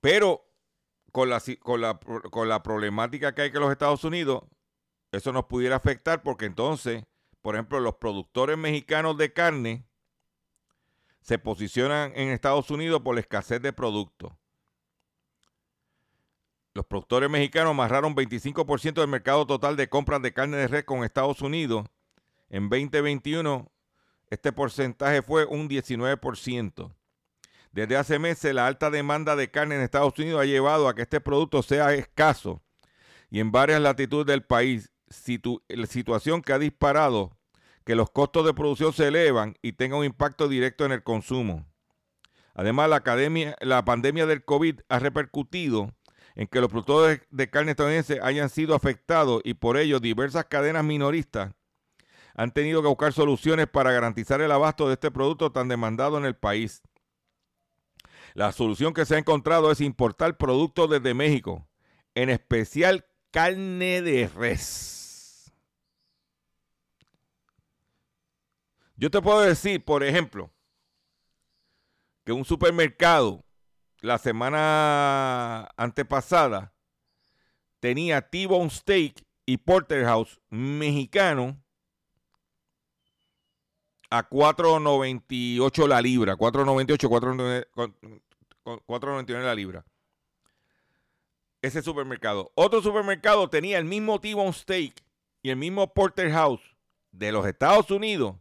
Pero 0.00 0.46
con 1.12 1.28
la, 1.28 1.42
con 1.60 1.80
la, 1.80 1.98
con 1.98 2.48
la 2.48 2.62
problemática 2.62 3.34
que 3.34 3.42
hay 3.42 3.52
con 3.52 3.60
los 3.60 3.72
Estados 3.72 4.02
Unidos, 4.04 4.44
eso 5.12 5.32
nos 5.32 5.46
pudiera 5.46 5.76
afectar 5.76 6.22
porque 6.22 6.46
entonces, 6.46 7.04
por 7.42 7.54
ejemplo, 7.54 7.80
los 7.80 7.96
productores 7.96 8.56
mexicanos 8.56 9.16
de 9.16 9.32
carne 9.32 9.84
se 11.20 11.38
posicionan 11.38 12.12
en 12.14 12.28
Estados 12.28 12.70
Unidos 12.70 13.00
por 13.02 13.14
la 13.14 13.20
escasez 13.20 13.60
de 13.60 13.72
productos. 13.72 14.32
los 16.72 16.86
productores 16.86 17.28
mexicanos 17.28 17.72
amarraron 17.72 18.14
25% 18.14 18.94
del 18.94 19.08
mercado 19.08 19.44
total 19.44 19.76
de 19.76 19.88
compras 19.88 20.22
de 20.22 20.32
carne 20.32 20.56
de 20.56 20.68
res 20.68 20.84
con 20.84 21.02
Estados 21.02 21.42
Unidos. 21.42 21.84
En 22.48 22.68
2021, 22.68 23.70
este 24.30 24.52
porcentaje 24.52 25.20
fue 25.20 25.44
un 25.44 25.68
19%. 25.68 26.94
Desde 27.72 27.96
hace 27.96 28.18
meses, 28.18 28.54
la 28.54 28.68
alta 28.68 28.88
demanda 28.88 29.34
de 29.34 29.50
carne 29.50 29.74
en 29.74 29.82
Estados 29.82 30.16
Unidos 30.18 30.40
ha 30.40 30.44
llevado 30.44 30.88
a 30.88 30.94
que 30.94 31.02
este 31.02 31.20
producto 31.20 31.62
sea 31.62 31.92
escaso 31.92 32.62
y 33.30 33.40
en 33.40 33.52
varias 33.52 33.80
latitudes 33.80 34.26
del 34.26 34.42
país, 34.42 34.90
la 35.68 35.86
situación 35.86 36.42
que 36.42 36.52
ha 36.52 36.58
disparado 36.58 37.36
que 37.84 37.94
los 37.94 38.10
costos 38.10 38.46
de 38.46 38.54
producción 38.54 38.92
se 38.92 39.08
elevan 39.08 39.56
y 39.62 39.72
tenga 39.72 39.96
un 39.96 40.04
impacto 40.04 40.48
directo 40.48 40.84
en 40.84 40.92
el 40.92 41.02
consumo. 41.02 41.66
Además, 42.54 42.90
la, 42.90 42.96
academia, 42.96 43.56
la 43.60 43.84
pandemia 43.84 44.26
del 44.26 44.44
COVID 44.44 44.80
ha 44.88 44.98
repercutido 44.98 45.92
en 46.34 46.46
que 46.46 46.60
los 46.60 46.68
productores 46.68 47.20
de 47.30 47.50
carne 47.50 47.72
estadounidense 47.72 48.20
hayan 48.22 48.48
sido 48.48 48.74
afectados 48.74 49.40
y 49.44 49.54
por 49.54 49.76
ello 49.76 49.98
diversas 49.98 50.44
cadenas 50.44 50.84
minoristas 50.84 51.52
han 52.34 52.52
tenido 52.52 52.80
que 52.80 52.88
buscar 52.88 53.12
soluciones 53.12 53.66
para 53.66 53.92
garantizar 53.92 54.40
el 54.40 54.52
abasto 54.52 54.86
de 54.86 54.94
este 54.94 55.10
producto 55.10 55.52
tan 55.52 55.68
demandado 55.68 56.16
en 56.16 56.24
el 56.24 56.36
país. 56.36 56.82
La 58.34 58.52
solución 58.52 58.94
que 58.94 59.04
se 59.04 59.16
ha 59.16 59.18
encontrado 59.18 59.72
es 59.72 59.80
importar 59.80 60.36
productos 60.36 60.88
desde 60.88 61.14
México, 61.14 61.66
en 62.14 62.30
especial 62.30 63.06
carne 63.32 64.02
de 64.02 64.28
res. 64.28 64.99
Yo 69.00 69.10
te 69.10 69.22
puedo 69.22 69.40
decir, 69.40 69.82
por 69.82 70.04
ejemplo, 70.04 70.52
que 72.22 72.32
un 72.32 72.44
supermercado 72.44 73.42
la 74.02 74.18
semana 74.18 75.70
antepasada 75.78 76.74
tenía 77.80 78.20
T-Bone 78.20 78.68
Steak 78.68 79.24
y 79.46 79.56
Porterhouse 79.56 80.38
mexicano 80.50 81.64
a 84.10 84.28
4.98 84.28 85.88
la 85.88 86.02
libra, 86.02 86.36
4.98, 86.36 87.08
4.99 88.86 89.42
la 89.42 89.54
libra. 89.54 89.86
Ese 91.62 91.80
supermercado. 91.80 92.52
Otro 92.54 92.82
supermercado 92.82 93.48
tenía 93.48 93.78
el 93.78 93.86
mismo 93.86 94.20
T-Bone 94.20 94.52
Steak 94.52 95.02
y 95.40 95.48
el 95.48 95.56
mismo 95.56 95.94
Porterhouse 95.94 96.76
de 97.12 97.32
los 97.32 97.46
Estados 97.46 97.90
Unidos, 97.90 98.36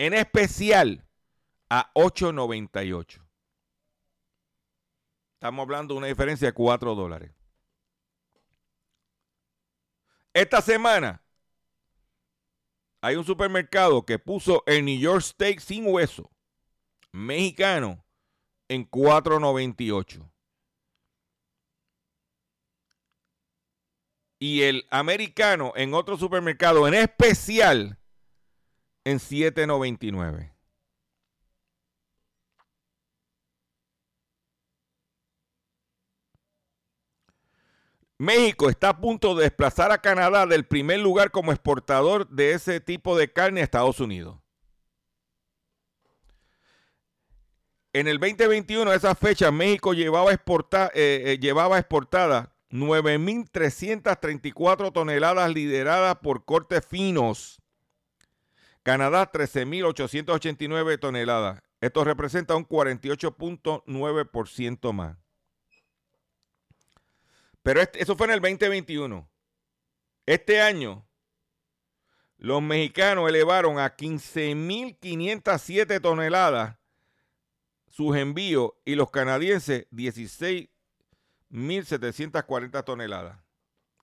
en 0.00 0.14
especial 0.14 1.06
a 1.68 1.92
8.98. 1.92 3.22
Estamos 5.34 5.62
hablando 5.62 5.92
de 5.92 5.98
una 5.98 6.06
diferencia 6.06 6.48
de 6.48 6.54
4 6.54 6.94
dólares. 6.94 7.30
Esta 10.32 10.62
semana 10.62 11.22
hay 13.02 13.16
un 13.16 13.26
supermercado 13.26 14.06
que 14.06 14.18
puso 14.18 14.62
el 14.64 14.86
New 14.86 14.98
York 14.98 15.20
Steak 15.20 15.60
sin 15.60 15.86
hueso 15.86 16.30
mexicano 17.12 18.02
en 18.68 18.90
4.98. 18.90 20.32
Y 24.38 24.62
el 24.62 24.86
americano 24.90 25.74
en 25.76 25.92
otro 25.92 26.16
supermercado 26.16 26.88
en 26.88 26.94
especial 26.94 27.99
en 29.04 29.18
7.99. 29.18 30.52
México 38.20 38.68
está 38.68 38.90
a 38.90 39.00
punto 39.00 39.34
de 39.34 39.44
desplazar 39.44 39.92
a 39.92 40.02
Canadá 40.02 40.44
del 40.44 40.66
primer 40.66 41.00
lugar 41.00 41.30
como 41.30 41.52
exportador 41.52 42.28
de 42.28 42.52
ese 42.52 42.78
tipo 42.78 43.16
de 43.16 43.32
carne 43.32 43.62
a 43.62 43.64
Estados 43.64 43.98
Unidos. 43.98 44.36
En 47.94 48.08
el 48.08 48.18
2021, 48.18 48.90
a 48.90 48.94
esa 48.94 49.14
fecha, 49.14 49.50
México 49.50 49.94
llevaba, 49.94 50.32
exporta, 50.32 50.90
eh, 50.94 51.22
eh, 51.28 51.38
llevaba 51.40 51.78
exportada 51.78 52.54
9.334 52.70 54.92
toneladas 54.92 55.50
lideradas 55.50 56.16
por 56.16 56.44
cortes 56.44 56.86
finos. 56.86 57.62
Canadá 58.82 59.30
13.889 59.30 60.98
toneladas. 60.98 61.60
Esto 61.80 62.02
representa 62.04 62.56
un 62.56 62.66
48.9% 62.66 64.92
más. 64.92 65.16
Pero 67.62 67.80
este, 67.80 68.02
eso 68.02 68.16
fue 68.16 68.26
en 68.26 68.32
el 68.32 68.40
2021. 68.40 69.30
Este 70.26 70.60
año, 70.62 71.06
los 72.38 72.60
mexicanos 72.62 73.28
elevaron 73.28 73.78
a 73.78 73.94
15.507 73.96 76.00
toneladas 76.00 76.78
sus 77.88 78.16
envíos 78.16 78.72
y 78.84 78.94
los 78.94 79.10
canadienses 79.10 79.86
16.740 79.90 82.84
toneladas, 82.84 83.38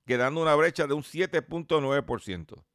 quedando 0.05 0.41
una 0.41 0.53
brecha 0.55 0.85
de 0.85 0.93
un 0.93 1.03
7.9%. 1.03 2.66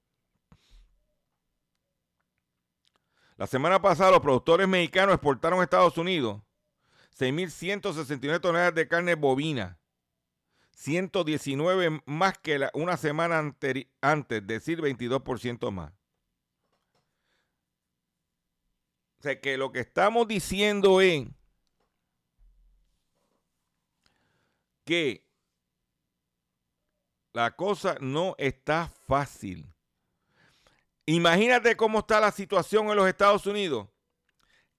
La 3.43 3.49
semana 3.49 3.83
pasada 3.83 4.13
los 4.13 4.21
productores 4.21 4.69
mexicanos 4.69 5.17
exportaron 5.17 5.59
a 5.59 5.65
Estados 5.65 5.99
Unidos 5.99 6.41
6.169 7.19 8.41
toneladas 8.41 8.73
de 8.73 8.87
carne 8.87 9.17
bovina, 9.17 9.81
119 10.77 12.03
más 12.07 12.39
que 12.39 12.69
una 12.73 12.97
semana 12.97 13.41
antes, 14.01 14.47
decir 14.47 14.81
22% 14.81 15.73
más. 15.73 15.93
O 19.19 19.23
sea 19.23 19.41
que 19.41 19.57
lo 19.57 19.73
que 19.73 19.81
estamos 19.81 20.29
diciendo 20.29 21.01
es 21.01 21.27
que 24.85 25.27
la 27.33 27.57
cosa 27.57 27.97
no 28.01 28.37
está 28.39 28.87
fácil. 29.09 29.67
Imagínate 31.07 31.77
cómo 31.77 32.01
está 32.01 32.21
la 32.21 32.31
situación 32.31 32.89
en 32.89 32.97
los 32.97 33.09
Estados 33.09 33.47
Unidos, 33.47 33.89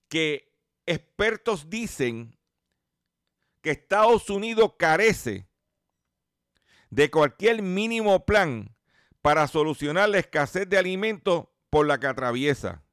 que 0.07 0.53
expertos 0.85 1.69
dicen 1.69 2.37
que 3.61 3.71
Estados 3.71 4.29
Unidos 4.29 4.73
carece 4.77 5.47
de 6.89 7.09
cualquier 7.09 7.61
mínimo 7.61 8.25
plan 8.25 8.75
para 9.21 9.47
solucionar 9.47 10.09
la 10.09 10.19
escasez 10.19 10.69
de 10.69 10.77
alimentos 10.77 11.45
por 11.69 11.87
la 11.87 11.99
que 11.99 12.07
atraviesa. 12.07 12.83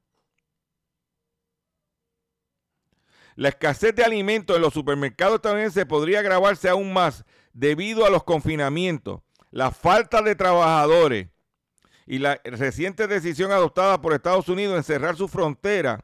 La 3.35 3.49
escasez 3.49 3.95
de 3.95 4.03
alimentos 4.03 4.55
en 4.55 4.61
los 4.61 4.73
supermercados 4.73 5.35
estadounidenses 5.35 5.85
podría 5.85 6.19
agravarse 6.19 6.67
aún 6.67 6.91
más 6.91 7.25
debido 7.53 8.05
a 8.05 8.09
los 8.09 8.23
confinamientos, 8.23 9.21
la 9.51 9.71
falta 9.71 10.21
de 10.21 10.35
trabajadores 10.35 11.30
y 12.11 12.19
la 12.19 12.41
reciente 12.43 13.07
decisión 13.07 13.53
adoptada 13.53 14.01
por 14.01 14.11
Estados 14.11 14.49
Unidos 14.49 14.75
en 14.75 14.83
cerrar 14.83 15.15
su 15.15 15.29
frontera 15.29 16.03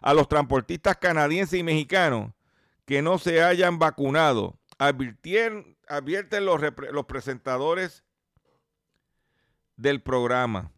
a 0.00 0.14
los 0.14 0.28
transportistas 0.28 0.96
canadienses 0.98 1.58
y 1.58 1.64
mexicanos 1.64 2.30
que 2.84 3.02
no 3.02 3.18
se 3.18 3.42
hayan 3.42 3.80
vacunado, 3.80 4.60
advierten 4.78 6.44
los, 6.44 6.60
los 6.92 7.04
presentadores 7.06 8.04
del 9.74 10.00
programa. 10.00 10.70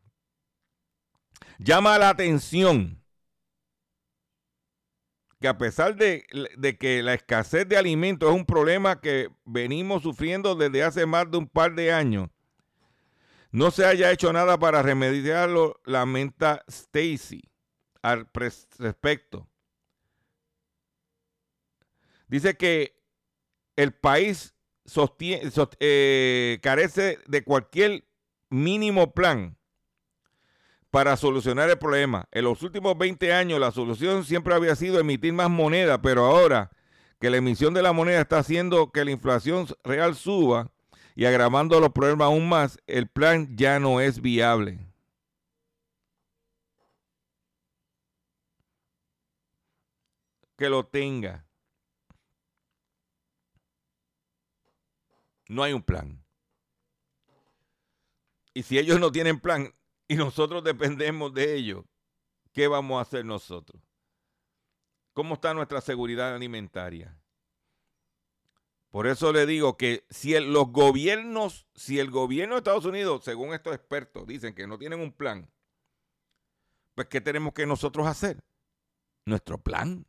Llama 1.59 1.99
la 1.99 2.09
atención 2.09 2.99
que 5.39 5.49
a 5.49 5.59
pesar 5.59 5.97
de, 5.97 6.25
de, 6.57 6.79
que 6.79 7.03
la 7.03 7.13
escasez 7.13 7.69
de 7.69 7.77
alimentos 7.77 8.31
es 8.31 8.35
un 8.35 8.47
problema 8.47 9.03
que 9.03 9.29
venimos 9.45 10.03
sufriendo 10.03 10.55
desde 10.55 10.83
hace 10.83 11.05
más 11.05 11.31
de 11.31 11.37
un 11.37 11.47
par 11.47 11.75
de 11.75 11.93
años, 11.93 12.31
no 13.53 13.71
se 13.71 13.85
haya 13.85 14.11
hecho 14.11 14.33
nada 14.33 14.59
para 14.59 14.83
remediarlo, 14.83 15.81
lamenta 15.85 16.65
Stacy 16.67 17.43
al 18.01 18.27
respecto. 18.33 19.47
Dice 22.29 22.57
que 22.57 22.99
el 23.77 23.93
país 23.93 24.55
eh, 25.79 26.59
carece 26.63 27.19
de 27.27 27.45
cualquier 27.45 28.05
mínimo 28.49 29.13
plan 29.13 29.59
para 30.91 31.17
solucionar 31.19 31.69
el 31.69 31.79
problema. 31.79 32.29
En 32.33 32.45
los 32.45 32.63
últimos 32.63 32.97
20 32.97 33.35
años 33.35 33.61
la 33.61 33.71
solución 33.71 34.25
siempre 34.25 34.55
había 34.55 34.75
sido 34.77 34.99
emitir 34.99 35.35
más 35.35 35.51
moneda, 35.51 36.01
pero 36.01 36.25
ahora 36.25 36.71
que 37.21 37.31
la 37.31 37.37
emisión 37.37 37.75
de 37.75 37.83
la 37.83 37.93
moneda 37.93 38.23
está 38.23 38.39
haciendo 38.39 38.93
que 38.93 39.05
la 39.05 39.11
inflación 39.11 39.67
real 39.85 40.17
suba 40.17 40.72
y 41.15 41.25
agravando 41.25 41.81
los 41.81 41.93
problemas 41.93 42.27
aún 42.27 42.49
más, 42.49 42.79
el 42.87 43.09
plan 43.09 43.57
ya 43.57 43.79
no 43.81 44.01
es 44.01 44.21
viable. 44.21 44.79
Que 50.57 50.69
lo 50.69 50.87
tenga. 50.87 51.45
no 55.53 55.63
hay 55.63 55.73
un 55.73 55.83
plan. 55.83 56.25
Y 58.55 58.63
si 58.63 58.79
ellos 58.79 58.99
no 58.99 59.13
tienen 59.13 59.39
plan 59.39 59.73
y 60.09 60.17
nosotros 60.17 60.65
dependemos 60.65 61.33
de 61.33 61.55
ellos, 61.55 61.85
¿qué 62.53 62.69
vamos 62.69 62.99
a 62.99 63.03
hacer 63.03 63.25
nosotros? 63.25 63.81
¿Cómo 65.13 65.35
está 65.35 65.55
nuestra 65.55 65.81
seguridad 65.81 66.35
alimentaria? 66.35 67.22
Por 68.93 69.07
eso 69.07 69.33
le 69.33 69.47
digo 69.47 69.79
que 69.79 70.07
si 70.11 70.39
los 70.39 70.71
gobiernos, 70.71 71.67
si 71.75 71.99
el 71.99 72.11
gobierno 72.11 72.57
de 72.57 72.59
Estados 72.59 72.85
Unidos, 72.85 73.25
según 73.25 73.55
estos 73.55 73.75
expertos, 73.75 74.27
dicen 74.27 74.55
que 74.55 74.67
no 74.67 74.79
tienen 74.79 75.01
un 75.01 75.13
plan, 75.13 75.51
pues 76.95 77.09
¿qué 77.09 77.23
tenemos 77.23 77.55
que 77.55 77.65
nosotros 77.65 78.07
hacer? 78.07 78.45
Nuestro 79.25 79.57
plan. 79.57 80.07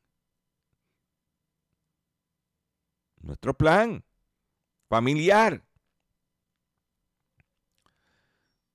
Nuestro 3.21 3.53
plan 3.53 4.03
familiar. 4.89 5.65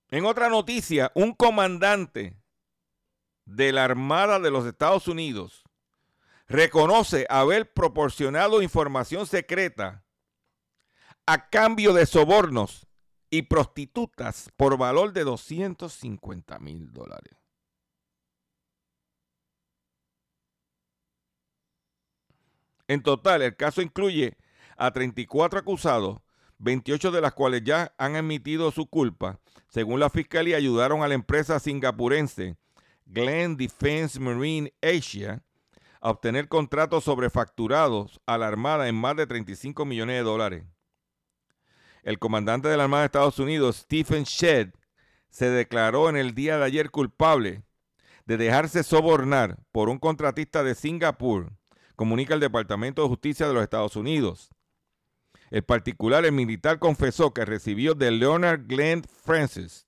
En 0.09 0.25
otra 0.25 0.49
noticia, 0.49 1.13
un 1.15 1.35
comandante 1.35 2.35
de 3.45 3.73
la 3.73 3.85
Armada 3.85 4.41
de 4.41 4.51
los 4.51 4.65
Estados 4.65 5.07
Unidos 5.07 5.68
reconoce 6.49 7.26
haber 7.28 7.72
proporcionado 7.72 8.62
información 8.62 9.26
secreta 9.26 10.05
a 11.26 11.51
cambio 11.51 11.92
de 11.92 12.07
sobornos 12.07 12.86
y 13.30 13.42
prostitutas 13.42 14.51
por 14.57 14.78
valor 14.78 15.12
de 15.12 15.24
250 15.24 16.59
mil 16.59 16.90
dólares. 16.92 17.34
En 22.86 23.03
total, 23.03 23.42
el 23.42 23.55
caso 23.55 23.82
incluye 23.82 24.38
a 24.78 24.90
34 24.90 25.59
acusados, 25.59 26.20
28 26.57 27.11
de 27.11 27.20
las 27.20 27.34
cuales 27.34 27.62
ya 27.62 27.94
han 27.99 28.16
admitido 28.16 28.70
su 28.70 28.86
culpa. 28.86 29.38
Según 29.68 30.01
la 30.01 30.09
fiscalía, 30.09 30.57
ayudaron 30.57 31.03
a 31.03 31.09
la 31.09 31.14
empresa 31.14 31.61
singapurense 31.61 32.57
Glen 33.05 33.59
Defense 33.59 34.18
Marine 34.18 34.72
Asia 34.80 35.44
a 36.01 36.11
obtener 36.11 36.49
contratos 36.49 37.05
sobrefacturados 37.05 38.20
a 38.26 38.38
la 38.38 38.49
Armada 38.49 38.88
en 38.88 38.94
más 38.94 39.16
de 39.16 39.26
35 39.26 39.84
millones 39.84 40.16
de 40.16 40.22
dólares. 40.22 40.64
El 42.03 42.18
comandante 42.18 42.68
de 42.68 42.76
la 42.76 42.84
Armada 42.84 43.03
de 43.03 43.07
Estados 43.07 43.38
Unidos, 43.38 43.76
Stephen 43.76 44.24
Shedd, 44.24 44.70
se 45.30 45.51
declaró 45.51 46.09
en 46.09 46.16
el 46.16 46.34
día 46.34 46.59
de 46.59 46.64
ayer 46.64 46.90
culpable 46.90 47.64
de 48.26 48.36
dejarse 48.36 48.82
sobornar 48.82 49.59
por 49.72 49.88
un 49.88 49.99
contratista 49.99 50.62
de 50.62 50.74
Singapur, 50.74 51.53
comunica 51.96 52.34
el 52.34 52.40
Departamento 52.40 53.03
de 53.03 53.09
Justicia 53.09 53.49
de 53.49 53.55
los 53.55 53.62
Estados 53.62 53.96
Unidos. 53.96 54.51
El 55.51 55.64
particular, 55.64 56.24
el 56.24 56.32
militar, 56.32 56.78
confesó 56.78 57.32
que 57.32 57.44
recibió 57.44 57.94
de 57.94 58.11
Leonard 58.11 58.66
Glenn 58.66 59.03
Francis, 59.03 59.86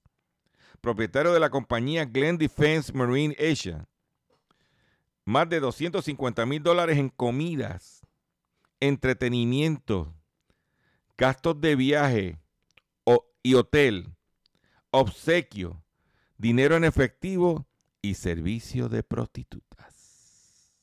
propietario 0.81 1.33
de 1.33 1.41
la 1.41 1.51
compañía 1.51 2.07
Glenn 2.07 2.39
Defense 2.39 2.93
Marine 2.95 3.37
Asia, 3.39 3.87
más 5.31 5.49
de 5.49 5.61
250 5.61 6.45
mil 6.45 6.63
dólares 6.63 6.99
en 6.99 7.09
comidas, 7.09 8.05
entretenimiento, 8.81 10.13
gastos 11.17 11.61
de 11.61 11.77
viaje 11.77 12.39
y 13.43 13.55
hotel, 13.55 14.13
obsequio, 14.91 15.83
dinero 16.37 16.77
en 16.77 16.85
efectivo 16.85 17.67
y 18.03 18.15
servicio 18.15 18.89
de 18.89 19.03
prostitutas. 19.03 20.75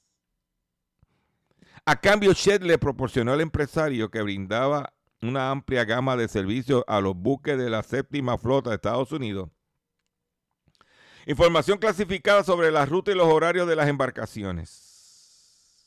A 1.85 1.99
cambio, 1.99 2.33
Shed 2.33 2.63
le 2.63 2.77
proporcionó 2.77 3.33
al 3.33 3.41
empresario 3.41 4.09
que 4.09 4.21
brindaba 4.21 4.93
una 5.21 5.51
amplia 5.51 5.83
gama 5.83 6.15
de 6.15 6.27
servicios 6.27 6.83
a 6.87 7.01
los 7.01 7.15
buques 7.15 7.57
de 7.57 7.69
la 7.69 7.83
séptima 7.83 8.37
flota 8.37 8.69
de 8.69 8.77
Estados 8.77 9.11
Unidos 9.11 9.49
Información 11.27 11.77
clasificada 11.77 12.41
sobre 12.41 12.71
la 12.71 12.85
ruta 12.85 13.11
y 13.11 13.15
los 13.15 13.27
horarios 13.27 13.67
de 13.67 13.75
las 13.75 13.89
embarcaciones. 13.89 15.83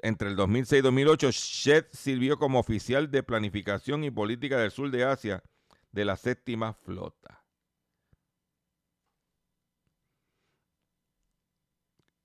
Entre 0.00 0.28
el 0.28 0.36
2006 0.36 0.78
y 0.78 0.82
2008, 0.82 1.30
Shed 1.32 1.86
sirvió 1.90 2.38
como 2.38 2.60
oficial 2.60 3.10
de 3.10 3.24
planificación 3.24 4.04
y 4.04 4.12
política 4.12 4.58
del 4.58 4.70
sur 4.70 4.92
de 4.92 5.02
Asia 5.02 5.42
de 5.90 6.04
la 6.04 6.16
séptima 6.16 6.72
flota. 6.72 7.42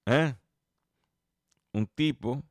¿Eh? 0.05 0.35
Un 1.73 1.87
tipo, 1.87 2.43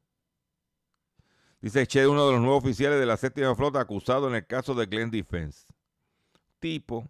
dice 1.61 1.85
Shed, 1.85 2.09
uno 2.09 2.27
de 2.27 2.33
los 2.33 2.41
nuevos 2.41 2.65
oficiales 2.65 2.99
de 2.99 3.07
la 3.07 3.17
séptima 3.17 3.55
flota 3.55 3.81
acusado 3.81 4.27
en 4.27 4.35
el 4.35 4.45
caso 4.45 4.75
de 4.75 4.87
Glenn 4.87 5.13
Defense. 5.13 5.69
Tipo 6.59 7.09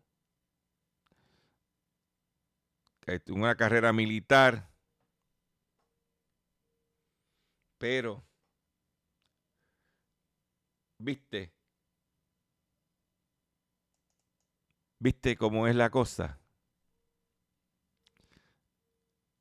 una 3.28 3.56
carrera 3.56 3.92
militar, 3.92 4.70
pero, 7.78 8.22
viste, 10.98 11.52
viste 14.98 15.36
cómo 15.36 15.66
es 15.66 15.74
la 15.74 15.90
cosa. 15.90 16.38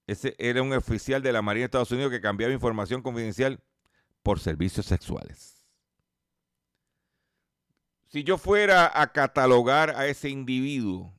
Ese 0.07 0.35
era 0.39 0.63
un 0.63 0.73
oficial 0.73 1.21
de 1.21 1.31
la 1.31 1.41
Marina 1.43 1.63
de 1.63 1.65
Estados 1.65 1.91
Unidos 1.91 2.11
que 2.11 2.21
cambiaba 2.21 2.53
información 2.53 3.03
confidencial 3.03 3.61
por 4.23 4.39
servicios 4.39 4.87
sexuales. 4.87 5.67
Si 8.07 8.23
yo 8.23 8.39
fuera 8.39 8.91
a 8.99 9.11
catalogar 9.11 9.91
a 9.91 10.07
ese 10.07 10.29
individuo 10.29 11.18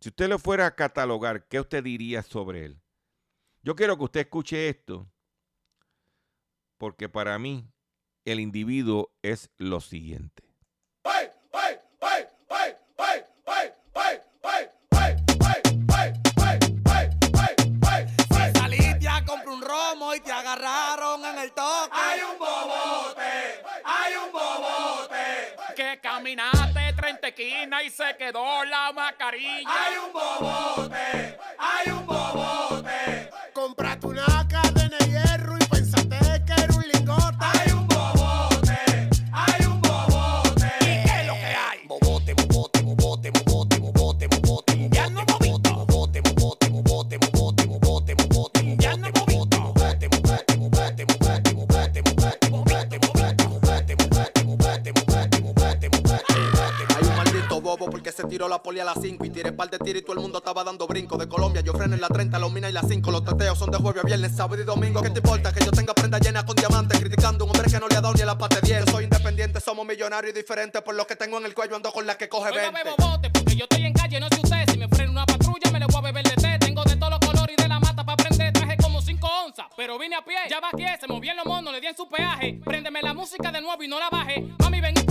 si 0.00 0.08
usted 0.08 0.28
lo 0.28 0.38
fuera 0.38 0.66
a 0.66 0.74
catalogar, 0.74 1.46
¿qué 1.46 1.60
usted 1.60 1.84
diría 1.84 2.22
sobre 2.22 2.64
él? 2.64 2.80
Yo 3.62 3.76
quiero 3.76 3.98
que 3.98 4.04
usted 4.04 4.20
escuche 4.20 4.70
esto, 4.70 5.10
porque 6.78 7.10
para 7.10 7.38
mí 7.38 7.70
el 8.24 8.40
individuo 8.40 9.12
es 9.22 9.50
lo 9.58 9.80
siguiente. 9.80 10.50
Esquina 27.30 27.82
y 27.82 27.90
se 27.90 28.16
quedó 28.16 28.64
la 28.64 28.92
mascarilla. 28.92 29.68
Hay 29.68 29.96
un 29.96 30.12
bobote, 30.12 31.38
hay 31.58 31.90
un 31.90 32.06
bobote. 32.06 32.79
Par 59.60 59.68
de 59.68 59.78
tiro 59.78 59.98
y 59.98 60.02
todo 60.02 60.14
el 60.14 60.20
mundo 60.20 60.38
estaba 60.38 60.64
dando 60.64 60.86
brinco. 60.86 61.18
De 61.18 61.28
Colombia 61.28 61.60
yo 61.60 61.74
freno 61.74 61.94
en 61.94 62.00
la 62.00 62.08
30, 62.08 62.38
la 62.38 62.48
mina 62.48 62.70
y 62.70 62.72
la 62.72 62.80
5. 62.80 63.10
Los 63.10 63.22
teteos 63.26 63.58
son 63.58 63.70
de 63.70 63.76
jueves 63.76 64.02
a 64.02 64.06
viernes, 64.06 64.34
sábado 64.34 64.62
y 64.62 64.64
domingo. 64.64 65.02
¿Qué 65.02 65.10
te 65.10 65.18
importa 65.18 65.52
que 65.52 65.62
yo 65.62 65.70
tenga 65.70 65.92
prenda 65.92 66.18
llena 66.18 66.46
con 66.46 66.56
diamantes? 66.56 66.98
Criticando 66.98 67.44
a 67.44 67.46
un 67.46 67.54
hombre 67.54 67.70
que 67.70 67.78
no 67.78 67.86
le 67.86 67.96
ha 67.96 68.00
dado 68.00 68.14
ni 68.14 68.22
a 68.22 68.26
la 68.26 68.38
parte 68.38 68.58
10. 68.62 68.86
Yo 68.86 68.92
soy 68.92 69.04
independiente, 69.04 69.60
somos 69.60 69.86
millonarios 69.86 70.32
y 70.32 70.38
diferentes. 70.38 70.80
Por 70.80 70.94
lo 70.94 71.06
que 71.06 71.14
tengo 71.14 71.36
en 71.36 71.44
el 71.44 71.52
cuello 71.54 71.76
ando 71.76 71.92
con 71.92 72.06
la 72.06 72.16
que 72.16 72.26
coge 72.30 72.48
Oiga, 72.52 72.70
20. 72.70 72.84
bebo 72.84 72.96
bote, 72.96 73.28
porque 73.28 73.54
yo 73.54 73.64
estoy 73.64 73.84
en 73.84 73.92
calle, 73.92 74.18
no 74.18 74.28
sé 74.28 74.40
usted. 74.42 74.64
Si 74.70 74.78
me 74.78 74.88
frena 74.88 75.10
una 75.10 75.26
patrulla, 75.26 75.70
me 75.70 75.78
le 75.78 75.84
voy 75.84 75.96
a 75.96 76.00
beber 76.00 76.24
de 76.24 76.36
té. 76.36 76.58
Tengo 76.58 76.82
de 76.84 76.96
todos 76.96 77.10
los 77.10 77.20
colores 77.20 77.54
y 77.58 77.62
de 77.62 77.68
la 77.68 77.78
mata 77.80 78.02
para 78.02 78.16
prender. 78.16 78.54
Traje 78.54 78.78
como 78.78 79.02
5 79.02 79.28
onzas, 79.44 79.66
pero 79.76 79.98
vine 79.98 80.16
a 80.16 80.24
pie. 80.24 80.38
Ya 80.48 80.60
vaqué, 80.60 80.96
se 80.98 81.06
movían 81.06 81.36
los 81.36 81.44
monos, 81.44 81.70
le 81.70 81.82
di 81.82 81.86
en 81.86 81.96
su 81.96 82.08
peaje. 82.08 82.58
Préndeme 82.64 83.02
la 83.02 83.12
música 83.12 83.52
de 83.52 83.60
nuevo 83.60 83.82
y 83.82 83.88
no 83.88 83.98
la 83.98 84.08
baje. 84.08 84.42
Mami, 84.58 84.80
ven 84.80 84.94
y 84.96 85.09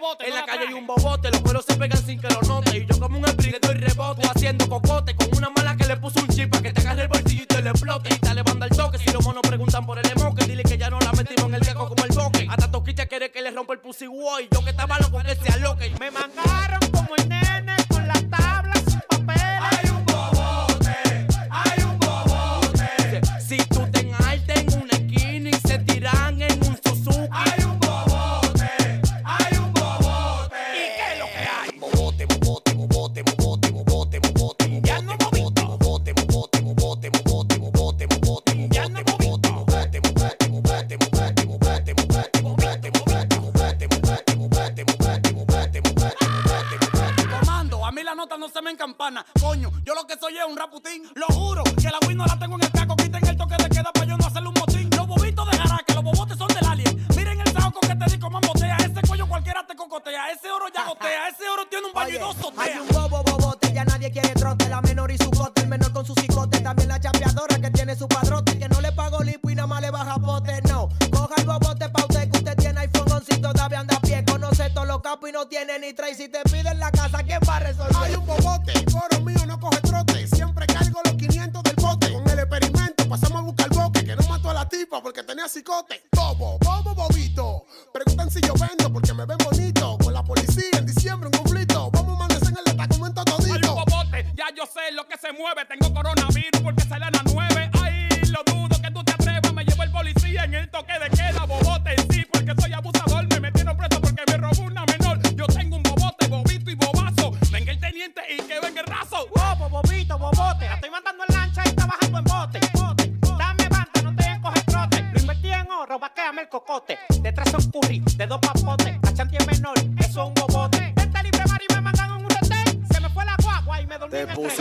Bote, 0.00 0.24
En 0.24 0.30
no 0.30 0.36
la 0.36 0.46
calle 0.46 0.68
hay 0.68 0.72
un 0.72 0.86
bobote, 0.86 1.30
los 1.30 1.42
pelos 1.42 1.64
se 1.66 1.76
pegan 1.76 2.02
sin 2.02 2.18
que 2.18 2.28
lo 2.28 2.40
note. 2.42 2.78
Y 2.78 2.86
yo 2.86 2.98
como 2.98 3.18
un 3.18 3.24
sprint 3.26 3.52
le 3.52 3.60
doy 3.60 3.74
rebote, 3.76 4.26
haciendo 4.26 4.66
cocote 4.66 5.14
con 5.14 5.28
una 5.36 5.50
mala 5.50 5.76
que 5.76 5.86
le 5.86 5.98
puso 5.98 6.20
un 6.20 6.28
chip 6.28 6.50
para 6.50 6.62
que 6.62 6.72
te 6.72 6.80
agarre 6.80 7.02
el 7.02 7.08
bolsillo 7.08 7.42
y 7.42 7.46
te 7.46 7.60
le 7.60 7.68
explote. 7.68 8.08
Y 8.14 8.18
te 8.18 8.34
le 8.34 8.42
banda 8.42 8.66
el 8.66 8.74
toque. 8.74 8.96
Si 8.96 9.12
los 9.12 9.22
monos 9.22 9.42
preguntan 9.42 9.84
por 9.84 9.98
el 9.98 10.10
emoque, 10.10 10.46
dile 10.46 10.62
que 10.62 10.78
ya 10.78 10.88
no 10.88 10.98
la 11.00 11.12
metimos 11.12 11.44
en 11.44 11.54
el 11.56 11.60
viejo 11.60 11.88
como 11.88 12.04
el 12.04 12.16
boque. 12.16 12.46
Hasta 12.48 12.70
Toquicha 12.70 13.04
quiere 13.06 13.30
que 13.30 13.42
le 13.42 13.50
rompa 13.50 13.74
el 13.74 13.80
pussy 13.80 14.06
boy. 14.06 14.48
Yo 14.50 14.64
que 14.64 14.70
estaba 14.70 14.98
loco 14.98 15.18
que 15.22 15.34
se 15.34 15.52
aloque. 15.52 15.92
Me 16.00 16.10
mangaron 16.10 16.80
como 16.90 17.14
el 17.16 17.39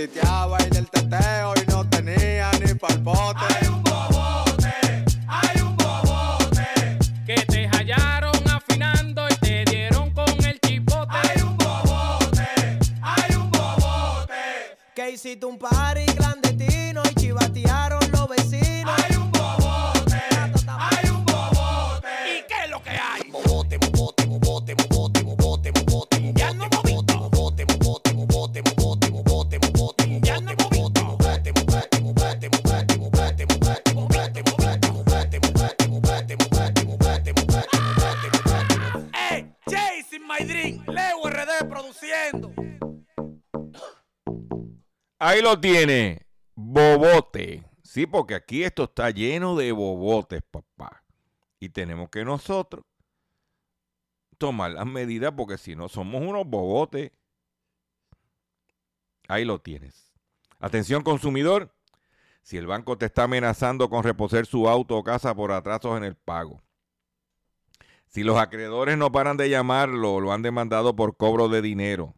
en 0.02 0.76
el 0.78 0.90
teteo 0.90 1.54
y 1.58 1.70
no 1.70 1.86
tenía 1.90 2.50
ni 2.64 2.74
palpote. 2.76 3.42
Hay 3.60 3.68
un 3.68 3.84
bobote, 3.84 4.74
hay 5.28 5.62
un 5.62 5.76
bobote. 5.76 6.98
Que 7.26 7.36
te 7.46 7.68
hallaron 7.68 8.50
afinando 8.50 9.28
y 9.30 9.36
te 9.36 9.66
dieron 9.66 10.12
con 10.12 10.30
el 10.46 10.58
chipote. 10.62 11.12
Hay 11.12 11.42
un 11.42 11.58
bobote, 11.58 12.48
hay 13.02 13.36
un 13.36 13.52
bobote. 13.52 14.78
Que 14.96 15.12
hiciste 15.12 15.46
un 15.46 15.60
party 15.60 16.09
Lo 45.42 45.60
tiene, 45.60 46.28
bobote. 46.54 47.64
Sí, 47.82 48.06
porque 48.06 48.36
aquí 48.36 48.64
esto 48.64 48.84
está 48.84 49.10
lleno 49.10 49.56
de 49.56 49.72
bobotes, 49.72 50.42
papá. 50.44 51.04
Y 51.60 51.70
tenemos 51.70 52.10
que 52.10 52.24
nosotros 52.26 52.86
tomar 54.38 54.72
las 54.72 54.86
medidas 54.86 55.34
porque 55.36 55.58
si 55.58 55.76
no 55.76 55.90
somos 55.90 56.22
unos 56.22 56.46
bobotes. 56.46 57.12
Ahí 59.28 59.46
lo 59.46 59.60
tienes. 59.60 60.12
Atención 60.60 61.04
consumidor, 61.04 61.74
si 62.42 62.58
el 62.58 62.68
banco 62.68 62.98
te 62.98 63.06
está 63.06 63.24
amenazando 63.24 63.90
con 63.90 64.04
reposer 64.04 64.46
su 64.46 64.68
auto 64.68 64.98
o 64.98 65.04
casa 65.04 65.34
por 65.34 65.52
atrasos 65.52 65.98
en 65.98 66.04
el 66.04 66.16
pago. 66.16 66.62
Si 68.08 68.24
los 68.24 68.38
acreedores 68.38 68.98
no 68.98 69.12
paran 69.12 69.38
de 69.38 69.50
llamarlo, 69.50 70.20
lo 70.20 70.34
han 70.34 70.42
demandado 70.42 70.96
por 70.96 71.16
cobro 71.16 71.48
de 71.48 71.62
dinero. 71.62 72.16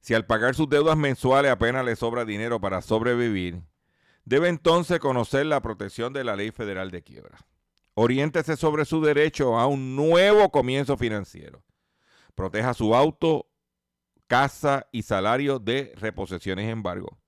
Si 0.00 0.14
al 0.14 0.24
pagar 0.24 0.54
sus 0.54 0.68
deudas 0.68 0.96
mensuales 0.96 1.52
apenas 1.52 1.84
le 1.84 1.94
sobra 1.94 2.24
dinero 2.24 2.60
para 2.60 2.80
sobrevivir, 2.80 3.62
debe 4.24 4.48
entonces 4.48 4.98
conocer 4.98 5.46
la 5.46 5.60
protección 5.60 6.12
de 6.12 6.24
la 6.24 6.36
Ley 6.36 6.50
Federal 6.50 6.90
de 6.90 7.02
Quiebra. 7.02 7.38
Oriéntese 7.94 8.56
sobre 8.56 8.86
su 8.86 9.02
derecho 9.02 9.58
a 9.58 9.66
un 9.66 9.96
nuevo 9.96 10.50
comienzo 10.50 10.96
financiero. 10.96 11.62
Proteja 12.34 12.72
su 12.72 12.94
auto, 12.94 13.50
casa 14.26 14.86
y 14.90 15.02
salario 15.02 15.58
de 15.58 15.92
reposiciones 15.96 16.70
embargo. 16.70 17.18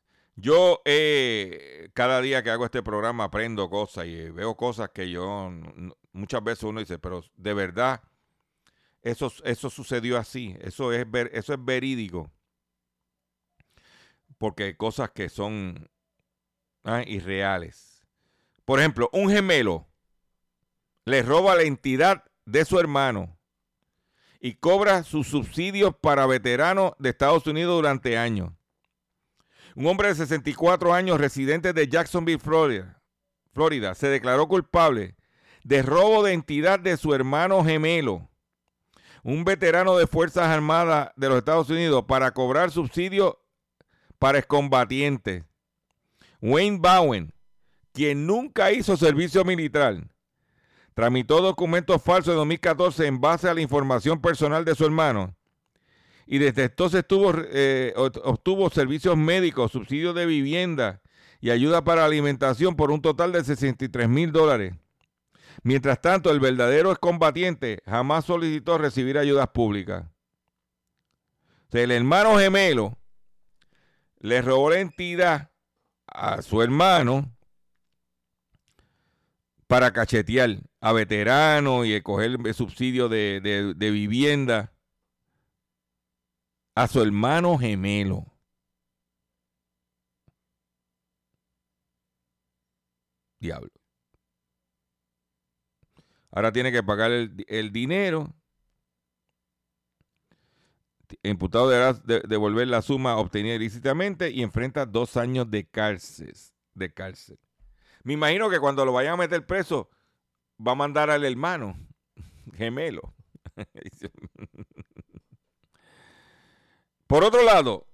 yo 0.35 0.81
eh, 0.85 1.89
cada 1.93 2.21
día 2.21 2.43
que 2.43 2.49
hago 2.49 2.65
este 2.65 2.83
programa 2.83 3.25
aprendo 3.25 3.69
cosas 3.69 4.05
y 4.05 4.29
veo 4.29 4.55
cosas 4.55 4.89
que 4.89 5.09
yo 5.09 5.51
muchas 6.13 6.43
veces 6.43 6.63
uno 6.63 6.79
dice, 6.79 6.99
pero 6.99 7.23
de 7.35 7.53
verdad 7.53 8.01
eso, 9.01 9.31
eso 9.43 9.69
sucedió 9.69 10.17
así, 10.17 10.55
eso 10.61 10.93
es 10.93 11.09
ver, 11.09 11.31
eso 11.33 11.53
es 11.53 11.63
verídico, 11.63 12.31
porque 14.37 14.63
hay 14.65 14.73
cosas 14.75 15.11
que 15.11 15.29
son 15.29 15.89
ah, 16.83 17.03
irreales. 17.05 18.05
Por 18.65 18.79
ejemplo, 18.79 19.09
un 19.11 19.29
gemelo 19.29 19.87
le 21.05 21.23
roba 21.23 21.55
la 21.55 21.63
entidad 21.63 22.23
de 22.45 22.63
su 22.63 22.79
hermano 22.79 23.37
y 24.39 24.55
cobra 24.55 25.03
sus 25.03 25.27
subsidios 25.27 25.95
para 25.95 26.25
veteranos 26.25 26.93
de 26.99 27.09
Estados 27.09 27.45
Unidos 27.47 27.75
durante 27.75 28.17
años. 28.17 28.51
Un 29.75 29.87
hombre 29.87 30.09
de 30.09 30.15
64 30.15 30.93
años, 30.93 31.19
residente 31.19 31.73
de 31.73 31.87
Jacksonville, 31.87 32.39
Florida, 32.39 33.01
Florida, 33.53 33.95
se 33.95 34.07
declaró 34.07 34.47
culpable 34.47 35.15
de 35.63 35.81
robo 35.81 36.23
de 36.23 36.33
entidad 36.33 36.79
de 36.79 36.97
su 36.97 37.13
hermano 37.13 37.63
gemelo, 37.63 38.29
un 39.23 39.43
veterano 39.45 39.95
de 39.97 40.07
Fuerzas 40.07 40.47
Armadas 40.47 41.11
de 41.15 41.29
los 41.29 41.37
Estados 41.37 41.69
Unidos, 41.69 42.05
para 42.07 42.31
cobrar 42.31 42.71
subsidios 42.71 43.35
para 44.19 44.39
excombatientes. 44.39 45.43
Wayne 46.41 46.79
Bowen, 46.79 47.33
quien 47.93 48.25
nunca 48.25 48.71
hizo 48.71 48.97
servicio 48.97 49.45
militar, 49.45 50.07
tramitó 50.95 51.41
documentos 51.41 52.01
falsos 52.01 52.33
en 52.33 52.37
2014 52.37 53.05
en 53.05 53.21
base 53.21 53.47
a 53.47 53.53
la 53.53 53.61
información 53.61 54.19
personal 54.19 54.65
de 54.65 54.75
su 54.75 54.85
hermano 54.85 55.35
y 56.33 56.37
desde 56.37 56.63
entonces 56.63 57.03
eh, 57.51 57.93
obtuvo 57.97 58.69
servicios 58.69 59.17
médicos, 59.17 59.73
subsidios 59.73 60.15
de 60.15 60.25
vivienda 60.25 61.01
y 61.41 61.49
ayuda 61.49 61.83
para 61.83 62.05
alimentación 62.05 62.77
por 62.77 62.89
un 62.89 63.01
total 63.01 63.33
de 63.33 63.43
63 63.43 64.07
mil 64.07 64.31
dólares. 64.31 64.73
Mientras 65.61 65.99
tanto, 65.99 66.31
el 66.31 66.39
verdadero 66.39 66.89
excombatiente 66.91 67.83
jamás 67.85 68.23
solicitó 68.23 68.77
recibir 68.77 69.17
ayudas 69.17 69.49
públicas. 69.49 70.05
El 71.69 71.91
hermano 71.91 72.37
gemelo 72.39 72.97
le 74.21 74.41
robó 74.41 74.69
la 74.69 74.79
entidad 74.79 75.51
a 76.07 76.41
su 76.41 76.61
hermano 76.61 77.29
para 79.67 79.91
cachetear 79.91 80.59
a 80.79 80.93
veteranos 80.93 81.85
y 81.87 81.99
coger 81.99 82.37
el 82.45 82.53
subsidio 82.53 83.09
de, 83.09 83.41
de- 83.43 83.73
de 83.73 83.91
vivienda 83.91 84.70
a 86.75 86.87
su 86.87 87.01
hermano 87.01 87.57
gemelo. 87.57 88.25
Diablo. 93.39 93.71
Ahora 96.31 96.51
tiene 96.51 96.71
que 96.71 96.83
pagar 96.83 97.11
el, 97.11 97.43
el 97.47 97.71
dinero. 97.71 98.33
Imputado 101.23 101.69
deberá 101.69 101.93
de- 101.93 102.21
devolver 102.21 102.67
la 102.67 102.81
suma 102.81 103.17
obtenida 103.17 103.55
ilícitamente 103.55 104.29
y 104.31 104.43
enfrenta 104.43 104.85
dos 104.85 105.17
años 105.17 105.49
de 105.51 105.67
cárcel. 105.67 106.33
De 106.73 106.93
cárcel. 106.93 107.37
Me 108.03 108.13
imagino 108.13 108.49
que 108.49 108.59
cuando 108.59 108.85
lo 108.85 108.93
vayan 108.93 109.13
a 109.13 109.17
meter 109.17 109.45
preso, 109.45 109.89
va 110.65 110.73
a 110.73 110.75
mandar 110.75 111.09
al 111.09 111.25
hermano 111.25 111.77
gemelo. 112.55 113.13
Por 117.11 117.25
otro 117.25 117.43
lado, 117.43 117.85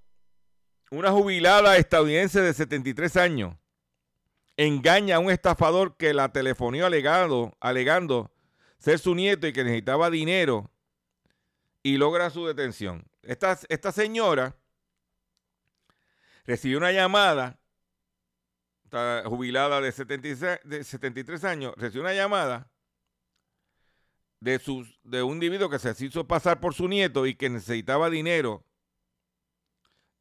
una 0.91 1.11
jubilada 1.11 1.77
estadounidense 1.77 2.39
de 2.39 2.53
73 2.53 3.17
años 3.17 3.55
engaña 4.57 5.15
a 5.15 5.19
un 5.19 5.31
estafador 5.31 5.97
que 5.97 6.13
la 6.13 6.31
telefonió 6.31 6.85
alegado, 6.85 7.57
alegando 7.59 8.31
ser 8.77 8.99
su 8.99 9.15
nieto 9.15 9.47
y 9.47 9.53
que 9.53 9.63
necesitaba 9.63 10.11
dinero 10.11 10.69
y 11.81 11.97
logra 11.97 12.29
su 12.29 12.45
detención. 12.45 13.07
Esta, 13.23 13.57
esta 13.69 13.91
señora 13.91 14.55
recibió 16.45 16.77
una 16.77 16.91
llamada, 16.91 17.57
esta 18.83 19.23
jubilada 19.25 19.81
de, 19.81 19.93
76 19.93 20.59
de 20.63 20.83
73 20.83 21.43
años, 21.43 21.73
recibió 21.75 22.01
una 22.03 22.13
llamada 22.13 22.69
de, 24.41 24.59
sus, 24.59 24.99
de 25.01 25.23
un 25.23 25.33
individuo 25.33 25.71
que 25.71 25.79
se 25.79 26.05
hizo 26.05 26.27
pasar 26.27 26.59
por 26.59 26.75
su 26.75 26.87
nieto 26.87 27.25
y 27.25 27.33
que 27.33 27.49
necesitaba 27.49 28.11
dinero 28.11 28.63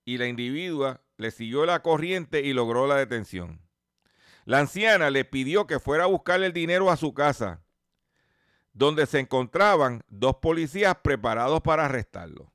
y 0.07 0.17
la 0.17 0.29
individua 0.29 1.03
le 1.19 1.31
siguió 1.31 1.67
la 1.67 1.83
corriente 1.83 2.41
y 2.41 2.55
logró 2.55 2.87
la 2.87 2.97
detención. 2.97 3.61
La 4.47 4.61
anciana 4.61 5.11
le 5.11 5.25
pidió 5.25 5.67
que 5.67 5.81
fuera 5.81 6.05
a 6.05 6.07
buscarle 6.07 6.47
el 6.47 6.53
dinero 6.53 6.91
a 6.91 6.97
su 6.97 7.13
casa, 7.13 7.65
donde 8.73 9.07
se 9.07 9.19
encontraban 9.19 10.05
dos 10.09 10.37
policías 10.37 10.95
preparados 11.03 11.61
para 11.61 11.87
arrestarlo. 11.87 12.53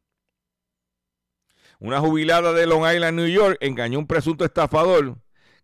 Una 1.80 2.00
jubilada 2.00 2.54
de 2.54 2.66
Long 2.66 2.90
Island, 2.90 3.18
New 3.18 3.28
York, 3.28 3.58
engañó 3.60 3.98
a 3.98 4.02
un 4.02 4.08
presunto 4.08 4.46
estafador 4.46 5.18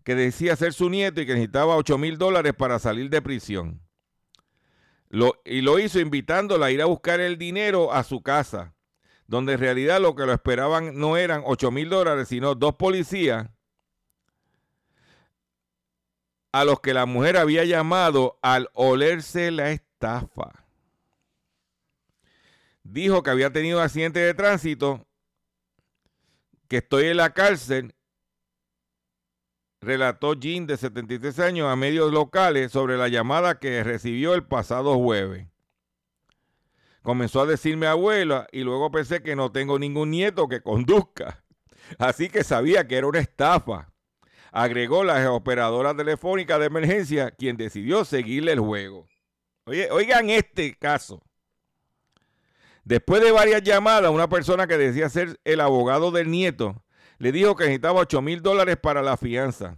que 0.04 0.16
decía 0.16 0.56
ser 0.56 0.74
su 0.74 0.90
nieto 0.90 1.22
y 1.22 1.26
que 1.26 1.34
necesitaba 1.34 1.78
8 1.78 1.98
mil 1.98 2.18
dólares 2.18 2.54
para 2.54 2.80
salir 2.80 3.10
de 3.10 3.22
prisión. 3.22 3.82
Y 5.46 5.62
lo 5.62 5.80
hizo 5.80 6.00
invitándola 6.00 6.66
a 6.66 6.72
ir 6.72 6.82
a 6.82 6.86
buscar 6.86 7.22
el 7.22 7.38
dinero 7.38 7.94
a 7.94 8.04
su 8.04 8.22
casa, 8.22 8.77
donde 9.28 9.54
en 9.54 9.60
realidad 9.60 10.02
lo 10.02 10.16
que 10.16 10.26
lo 10.26 10.34
esperaban 10.34 10.98
no 10.98 11.18
eran 11.18 11.44
8 11.46 11.70
mil 11.72 11.90
dólares, 11.90 12.30
sino 12.30 12.56
dos 12.56 12.76
policías 12.76 13.50
a 16.54 16.64
los 16.64 16.80
que 16.80 16.94
la 16.94 17.06
mujer 17.06 17.38
había 17.38 17.66
llamado 17.66 18.40
al 18.42 18.70
olerse 18.74 19.52
la 19.52 19.72
estafa. 19.72 20.66
Dijo 22.84 23.22
que 23.22 23.30
había 23.30 23.52
tenido 23.52 23.82
accidente 23.82 24.20
de 24.20 24.34
tránsito, 24.34 25.06
que 26.70 26.78
estoy 26.78 27.08
en 27.08 27.18
la 27.18 27.34
cárcel, 27.34 27.94
relató 29.82 30.34
Jean 30.34 30.66
de 30.68 30.78
73 30.78 31.40
años 31.40 31.68
a 31.68 31.76
medios 31.76 32.12
locales 32.12 32.72
sobre 32.72 32.98
la 32.98 33.10
llamada 33.10 33.60
que 33.60 33.84
recibió 33.84 34.34
el 34.34 34.46
pasado 34.46 34.98
jueves. 34.98 35.48
Comenzó 37.08 37.40
a 37.40 37.46
decirme 37.46 37.88
abuela 37.88 38.50
y 38.52 38.64
luego 38.64 38.92
pensé 38.92 39.24
que 39.24 39.34
no 39.34 39.50
tengo 39.50 39.80
ningún 39.80 40.12
nieto 40.12 40.50
que 40.50 40.60
conduzca. 40.62 41.42
Así 42.00 42.28
que 42.28 42.44
sabía 42.44 42.86
que 42.86 42.98
era 42.98 43.08
una 43.08 43.20
estafa. 43.20 43.94
Agregó 44.52 45.06
la 45.06 45.32
operadora 45.32 45.96
telefónica 45.96 46.60
de 46.60 46.66
emergencia, 46.66 47.32
quien 47.32 47.56
decidió 47.56 48.04
seguirle 48.04 48.52
el 48.52 48.60
juego. 48.60 49.08
Oye, 49.64 49.90
oigan 49.90 50.30
este 50.30 50.76
caso. 50.76 51.24
Después 52.84 53.24
de 53.24 53.32
varias 53.32 53.64
llamadas, 53.64 54.12
una 54.12 54.28
persona 54.28 54.68
que 54.68 54.78
decía 54.78 55.08
ser 55.08 55.40
el 55.46 55.62
abogado 55.62 56.12
del 56.12 56.30
nieto 56.30 56.84
le 57.20 57.32
dijo 57.32 57.56
que 57.56 57.64
necesitaba 57.64 58.02
8 58.02 58.22
mil 58.22 58.42
dólares 58.42 58.76
para 58.76 59.02
la 59.02 59.16
fianza. 59.16 59.78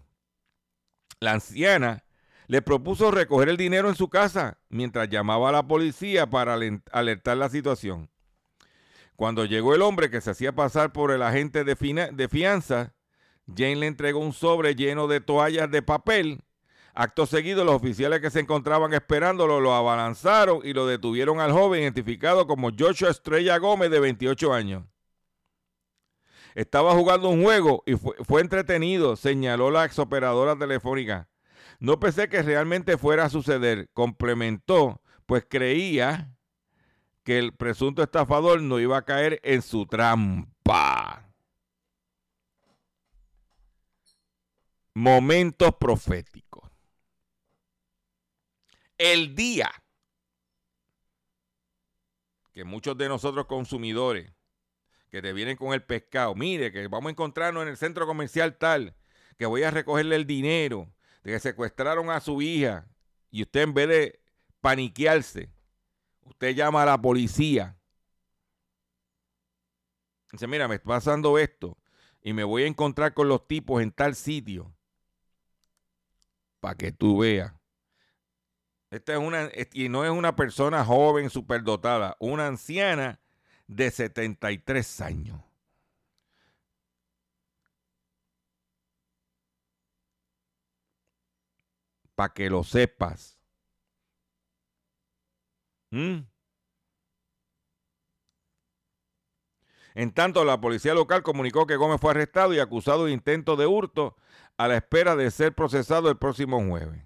La 1.19 1.33
anciana 1.33 2.03
le 2.49 2.63
propuso 2.63 3.11
recoger 3.11 3.47
el 3.47 3.57
dinero 3.57 3.89
en 3.89 3.95
su 3.95 4.09
casa 4.09 4.57
mientras 4.69 5.07
llamaba 5.07 5.49
a 5.49 5.51
la 5.51 5.67
policía 5.67 6.31
para 6.31 6.57
alertar 6.91 7.37
la 7.37 7.47
situación. 7.47 8.09
Cuando 9.15 9.45
llegó 9.45 9.75
el 9.75 9.83
hombre 9.83 10.09
que 10.09 10.19
se 10.19 10.31
hacía 10.31 10.51
pasar 10.51 10.91
por 10.91 11.11
el 11.11 11.21
agente 11.21 11.63
de 11.63 12.27
fianza, 12.27 12.95
Jane 13.47 13.75
le 13.75 13.85
entregó 13.85 14.19
un 14.19 14.33
sobre 14.33 14.73
lleno 14.73 15.05
de 15.05 15.21
toallas 15.21 15.69
de 15.69 15.83
papel. 15.83 16.41
Acto 16.95 17.27
seguido, 17.27 17.63
los 17.63 17.75
oficiales 17.75 18.19
que 18.19 18.31
se 18.31 18.39
encontraban 18.39 18.95
esperándolo 18.95 19.59
lo 19.59 19.75
abalanzaron 19.75 20.61
y 20.63 20.73
lo 20.73 20.87
detuvieron 20.87 21.39
al 21.41 21.51
joven 21.51 21.83
identificado 21.83 22.47
como 22.47 22.71
Joshua 22.75 23.11
Estrella 23.11 23.59
Gómez, 23.59 23.91
de 23.91 23.99
28 23.99 24.51
años. 24.51 24.85
Estaba 26.55 26.95
jugando 26.95 27.29
un 27.29 27.43
juego 27.43 27.83
y 27.85 27.93
fue, 27.93 28.15
fue 28.25 28.41
entretenido, 28.41 29.15
señaló 29.15 29.69
la 29.69 29.85
exoperadora 29.85 30.57
telefónica. 30.57 31.28
No 31.79 31.99
pensé 31.99 32.27
que 32.27 32.41
realmente 32.41 32.97
fuera 32.97 33.25
a 33.25 33.29
suceder, 33.29 33.89
complementó, 33.93 35.01
pues 35.25 35.45
creía 35.49 36.35
que 37.23 37.39
el 37.39 37.53
presunto 37.55 38.03
estafador 38.03 38.61
no 38.61 38.79
iba 38.79 38.97
a 38.97 39.05
caer 39.05 39.39
en 39.43 39.61
su 39.61 39.85
trampa. 39.85 41.25
Momentos 44.93 45.71
proféticos. 45.79 46.69
El 48.97 49.33
día 49.33 49.71
que 52.51 52.65
muchos 52.65 52.97
de 52.97 53.07
nosotros 53.07 53.45
consumidores 53.45 54.33
que 55.09 55.21
te 55.21 55.31
vienen 55.31 55.55
con 55.55 55.73
el 55.73 55.81
pescado, 55.81 56.35
mire 56.35 56.73
que 56.73 56.87
vamos 56.89 57.07
a 57.07 57.11
encontrarnos 57.11 57.63
en 57.63 57.69
el 57.69 57.77
centro 57.77 58.05
comercial 58.05 58.57
tal, 58.57 58.95
que 59.37 59.45
voy 59.45 59.63
a 59.63 59.71
recogerle 59.71 60.17
el 60.17 60.27
dinero, 60.27 60.91
de 61.23 61.31
que 61.31 61.39
secuestraron 61.39 62.09
a 62.09 62.19
su 62.19 62.41
hija 62.41 62.87
y 63.29 63.43
usted 63.43 63.61
en 63.61 63.73
vez 63.73 63.87
de 63.87 64.19
paniquearse, 64.61 65.49
usted 66.21 66.55
llama 66.55 66.83
a 66.83 66.85
la 66.85 67.01
policía. 67.01 67.77
Dice, 70.31 70.47
mira, 70.47 70.67
me 70.67 70.75
está 70.75 70.87
pasando 70.87 71.37
esto 71.37 71.77
y 72.21 72.33
me 72.33 72.43
voy 72.43 72.63
a 72.63 72.67
encontrar 72.67 73.13
con 73.13 73.27
los 73.27 73.47
tipos 73.47 73.81
en 73.81 73.91
tal 73.91 74.15
sitio 74.15 74.73
para 76.59 76.75
que 76.75 76.91
tú 76.91 77.19
veas. 77.19 77.53
Esta 78.91 79.13
es 79.13 79.19
una, 79.19 79.49
y 79.73 79.89
no 79.89 80.03
es 80.03 80.11
una 80.11 80.35
persona 80.35 80.83
joven, 80.83 81.29
superdotada, 81.29 82.15
una 82.19 82.47
anciana 82.47 83.19
de 83.67 83.91
73 83.91 85.01
años. 85.01 85.48
Para 92.19 92.33
que 92.33 92.49
lo 92.49 92.65
sepas. 92.65 93.39
¿Mm? 95.89 96.17
En 99.95 100.11
tanto, 100.11 100.43
la 100.43 100.59
policía 100.59 100.93
local 100.93 101.23
comunicó 101.23 101.65
que 101.65 101.77
Gómez 101.77 102.01
fue 102.01 102.11
arrestado 102.11 102.53
y 102.53 102.59
acusado 102.59 103.05
de 103.05 103.13
intento 103.13 103.55
de 103.55 103.67
hurto 103.67 104.17
a 104.57 104.67
la 104.67 104.75
espera 104.75 105.15
de 105.15 105.31
ser 105.31 105.55
procesado 105.55 106.09
el 106.09 106.17
próximo 106.17 106.61
jueves. 106.61 107.05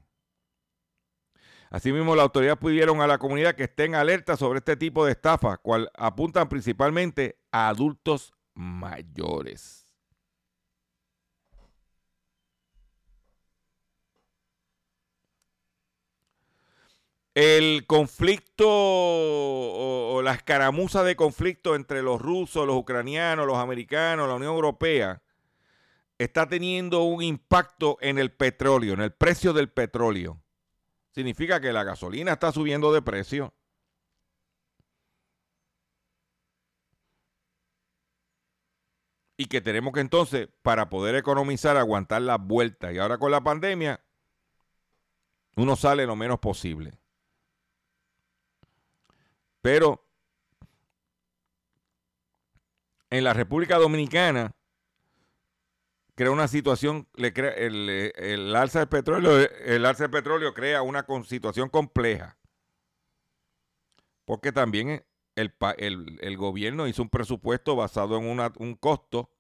Asimismo, 1.69 2.15
la 2.15 2.23
autoridad 2.23 2.57
pidieron 2.57 2.99
a 2.99 3.05
la 3.05 3.19
comunidad 3.19 3.53
que 3.53 3.65
estén 3.65 3.93
alerta 3.93 4.35
sobre 4.35 4.57
este 4.57 4.77
tipo 4.77 5.05
de 5.05 5.11
estafas, 5.11 5.59
cual 5.59 5.91
apuntan 5.93 6.49
principalmente 6.49 7.37
a 7.51 7.69
adultos 7.69 8.33
mayores. 8.55 9.82
El 17.35 17.87
conflicto 17.87 18.67
o, 18.67 20.21
la 20.23 20.33
escaramuza 20.33 21.03
de 21.03 21.15
conflicto 21.15 21.75
entre 21.75 22.03
los 22.03 22.21
rusos, 22.21 22.67
los 22.67 22.75
ucranianos, 22.75 23.47
los 23.47 23.57
americanos, 23.57 24.27
la 24.27 24.35
Unión 24.35 24.53
Europea, 24.53 25.21
está 26.19 26.47
teniendo 26.47 27.03
un 27.03 27.23
impacto 27.23 27.97
en 28.01 28.19
el 28.19 28.31
petróleo, 28.31 28.93
en 28.93 29.01
el 29.01 29.13
precio 29.13 29.51
del 29.53 29.69
petróleo. 29.69 30.41
Significa 31.11 31.59
que 31.59 31.73
la 31.73 31.83
gasolina 31.83 32.33
está 32.33 32.51
subiendo 32.51 32.93
de 32.93 33.01
precio. 33.01 33.53
y 39.35 39.47
que 39.47 39.61
tenemos 39.61 39.93
que 39.93 39.99
entonces, 39.99 40.47
para 40.61 40.89
poder 40.89 41.15
economizar, 41.15 41.75
aguantar 41.77 42.21
las 42.21 42.39
vueltas. 42.39 42.93
Y 42.93 42.99
ahora 42.99 43.17
con 43.17 43.31
la 43.31 43.43
pandemia, 43.43 43.99
uno 45.55 45.75
sale 45.75 46.05
lo 46.05 46.15
menos 46.15 46.39
posible. 46.39 46.93
Pero 49.63 50.05
en 53.09 53.23
la 53.23 53.33
República 53.33 53.77
Dominicana 53.77 54.53
crea 56.15 56.31
una 56.31 56.49
situación, 56.49 57.07
el, 57.15 58.55
alza 58.57 58.79
del 58.79 58.89
petróleo, 58.89 59.37
el 59.39 59.85
alza 59.85 60.03
del 60.03 60.11
petróleo 60.11 60.53
crea 60.53 60.81
una 60.81 61.05
situación 61.25 61.69
compleja. 61.69 62.37
Porque 64.25 64.51
también 64.51 65.05
el, 65.35 66.35
gobierno 66.35 66.85
hizo 66.85 67.01
un 67.01 67.09
presupuesto 67.09 67.77
basado 67.77 68.17
en 68.17 68.51
un 68.57 68.75
costo 68.75 69.31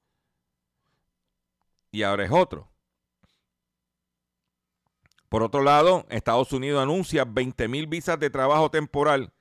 y 1.91 2.03
ahora 2.03 2.23
es 2.23 2.31
otro. 2.31 2.71
Por 5.27 5.43
otro 5.43 5.63
lado, 5.63 6.05
Estados 6.09 6.53
Unidos 6.53 6.81
anuncia 6.81 7.25
20 7.25 7.67
mil 7.67 7.87
visas 7.87 8.17
de 8.17 8.29
trabajo 8.29 8.71
temporal 8.71 9.32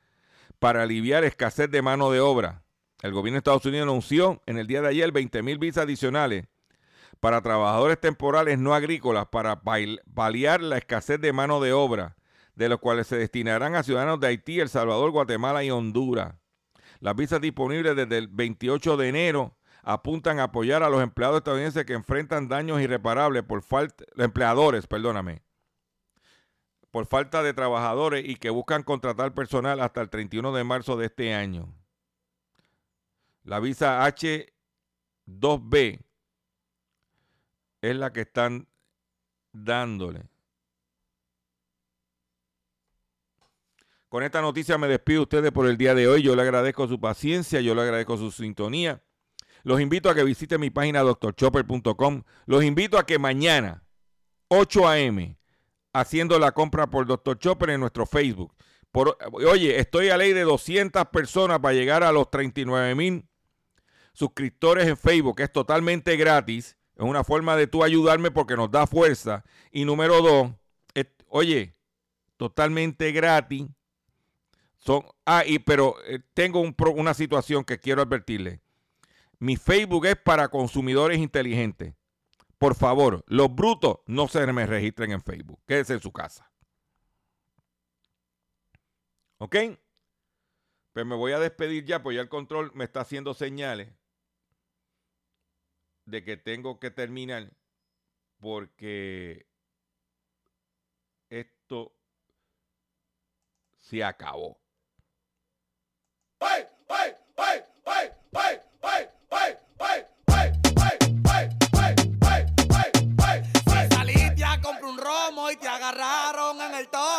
para 0.62 0.84
aliviar 0.84 1.24
escasez 1.24 1.68
de 1.72 1.82
mano 1.82 2.12
de 2.12 2.20
obra. 2.20 2.62
El 3.02 3.10
gobierno 3.10 3.34
de 3.34 3.38
Estados 3.38 3.66
Unidos 3.66 3.82
anunció 3.82 4.40
en 4.46 4.58
el 4.58 4.68
día 4.68 4.80
de 4.80 4.90
ayer 4.90 5.10
20 5.10 5.42
mil 5.42 5.58
visas 5.58 5.82
adicionales 5.82 6.46
para 7.18 7.42
trabajadores 7.42 7.98
temporales 8.00 8.60
no 8.60 8.72
agrícolas 8.72 9.26
para 9.26 9.60
paliar 9.60 10.62
la 10.62 10.78
escasez 10.78 11.20
de 11.20 11.32
mano 11.32 11.60
de 11.60 11.72
obra, 11.72 12.14
de 12.54 12.68
los 12.68 12.78
cuales 12.78 13.08
se 13.08 13.16
destinarán 13.16 13.74
a 13.74 13.82
ciudadanos 13.82 14.20
de 14.20 14.28
Haití, 14.28 14.60
El 14.60 14.68
Salvador, 14.68 15.10
Guatemala 15.10 15.64
y 15.64 15.72
Honduras. 15.72 16.36
Las 17.00 17.16
visas 17.16 17.40
disponibles 17.40 17.96
desde 17.96 18.18
el 18.18 18.28
28 18.28 18.96
de 18.96 19.08
enero 19.08 19.56
apuntan 19.82 20.38
a 20.38 20.44
apoyar 20.44 20.84
a 20.84 20.90
los 20.90 21.02
empleados 21.02 21.38
estadounidenses 21.38 21.84
que 21.84 21.94
enfrentan 21.94 22.46
daños 22.46 22.80
irreparables 22.80 23.42
por 23.42 23.64
falta, 23.64 24.04
empleadores, 24.16 24.86
perdóname, 24.86 25.42
por 26.92 27.06
falta 27.06 27.42
de 27.42 27.54
trabajadores 27.54 28.22
y 28.28 28.36
que 28.36 28.50
buscan 28.50 28.84
contratar 28.84 29.34
personal 29.34 29.80
hasta 29.80 30.02
el 30.02 30.10
31 30.10 30.52
de 30.52 30.62
marzo 30.62 30.96
de 30.96 31.06
este 31.06 31.34
año. 31.34 31.74
La 33.44 33.58
visa 33.58 34.06
H2B 34.06 36.00
es 37.80 37.96
la 37.96 38.12
que 38.12 38.20
están 38.20 38.68
dándole. 39.52 40.28
Con 44.10 44.22
esta 44.22 44.42
noticia 44.42 44.76
me 44.76 44.86
despido 44.86 45.20
de 45.20 45.22
ustedes 45.22 45.50
por 45.50 45.66
el 45.66 45.78
día 45.78 45.94
de 45.94 46.06
hoy. 46.06 46.22
Yo 46.22 46.36
le 46.36 46.42
agradezco 46.42 46.86
su 46.86 47.00
paciencia, 47.00 47.62
yo 47.62 47.74
le 47.74 47.80
agradezco 47.80 48.18
su 48.18 48.30
sintonía. 48.30 49.02
Los 49.62 49.80
invito 49.80 50.10
a 50.10 50.14
que 50.14 50.24
visiten 50.24 50.60
mi 50.60 50.68
página 50.68 51.00
doctorchopper.com. 51.00 52.22
Los 52.44 52.62
invito 52.62 52.98
a 52.98 53.06
que 53.06 53.18
mañana, 53.18 53.82
8 54.48 54.88
a.m., 54.88 55.38
haciendo 55.92 56.38
la 56.38 56.52
compra 56.52 56.88
por 56.88 57.06
Dr. 57.06 57.38
Chopper 57.38 57.70
en 57.70 57.80
nuestro 57.80 58.06
Facebook. 58.06 58.54
Por, 58.90 59.16
oye, 59.32 59.78
estoy 59.78 60.10
a 60.10 60.16
ley 60.16 60.32
de 60.32 60.42
200 60.42 61.06
personas 61.06 61.60
para 61.60 61.74
llegar 61.74 62.02
a 62.02 62.12
los 62.12 62.30
39 62.30 62.94
mil 62.94 63.26
suscriptores 64.12 64.86
en 64.86 64.96
Facebook, 64.96 65.40
es 65.40 65.50
totalmente 65.50 66.16
gratis. 66.16 66.76
Es 66.94 67.02
una 67.02 67.24
forma 67.24 67.56
de 67.56 67.66
tú 67.66 67.82
ayudarme 67.82 68.30
porque 68.30 68.56
nos 68.56 68.70
da 68.70 68.86
fuerza. 68.86 69.44
Y 69.70 69.84
número 69.84 70.20
dos, 70.20 70.52
oye, 71.28 71.74
totalmente 72.36 73.10
gratis. 73.12 73.66
Son, 74.78 75.04
ah, 75.24 75.44
y, 75.46 75.58
pero 75.60 75.96
eh, 76.06 76.18
tengo 76.34 76.60
una 76.60 77.14
situación 77.14 77.64
que 77.64 77.78
quiero 77.78 78.02
advertirle. 78.02 78.60
Mi 79.38 79.56
Facebook 79.56 80.06
es 80.06 80.16
para 80.16 80.48
consumidores 80.48 81.18
inteligentes. 81.18 81.94
Por 82.62 82.76
favor, 82.76 83.24
los 83.26 83.52
brutos 83.52 84.02
no 84.06 84.28
se 84.28 84.46
me 84.52 84.66
registren 84.66 85.10
en 85.10 85.20
Facebook. 85.20 85.60
Quédese 85.66 85.94
en 85.94 86.00
su 86.00 86.12
casa. 86.12 86.48
¿Ok? 89.38 89.56
Pues 90.92 91.04
me 91.04 91.16
voy 91.16 91.32
a 91.32 91.40
despedir 91.40 91.84
ya, 91.84 92.04
pues 92.04 92.14
ya 92.14 92.22
el 92.22 92.28
control 92.28 92.70
me 92.74 92.84
está 92.84 93.00
haciendo 93.00 93.34
señales 93.34 93.92
de 96.04 96.22
que 96.22 96.36
tengo 96.36 96.78
que 96.78 96.92
terminar 96.92 97.50
porque 98.38 99.48
esto 101.30 101.96
se 103.80 104.04
acabó. 104.04 104.62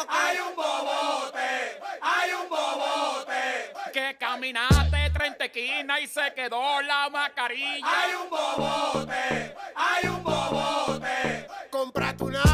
Hay 0.10 0.38
un 0.40 0.56
bobote, 0.56 1.80
hay 2.02 2.32
un 2.34 2.50
bobote. 2.50 3.74
Que 3.94 4.18
caminaste 4.18 5.10
30 5.14 5.46
esquinas 5.46 6.02
y 6.02 6.08
se 6.08 6.34
quedó 6.34 6.82
la 6.82 7.10
mascarilla. 7.10 7.86
Hay 7.86 8.14
un 8.14 8.30
bobote, 8.30 9.56
hay 9.76 10.08
un 10.10 10.24
bobote. 10.24 11.48
Comprate 11.70 12.24
una 12.24 12.53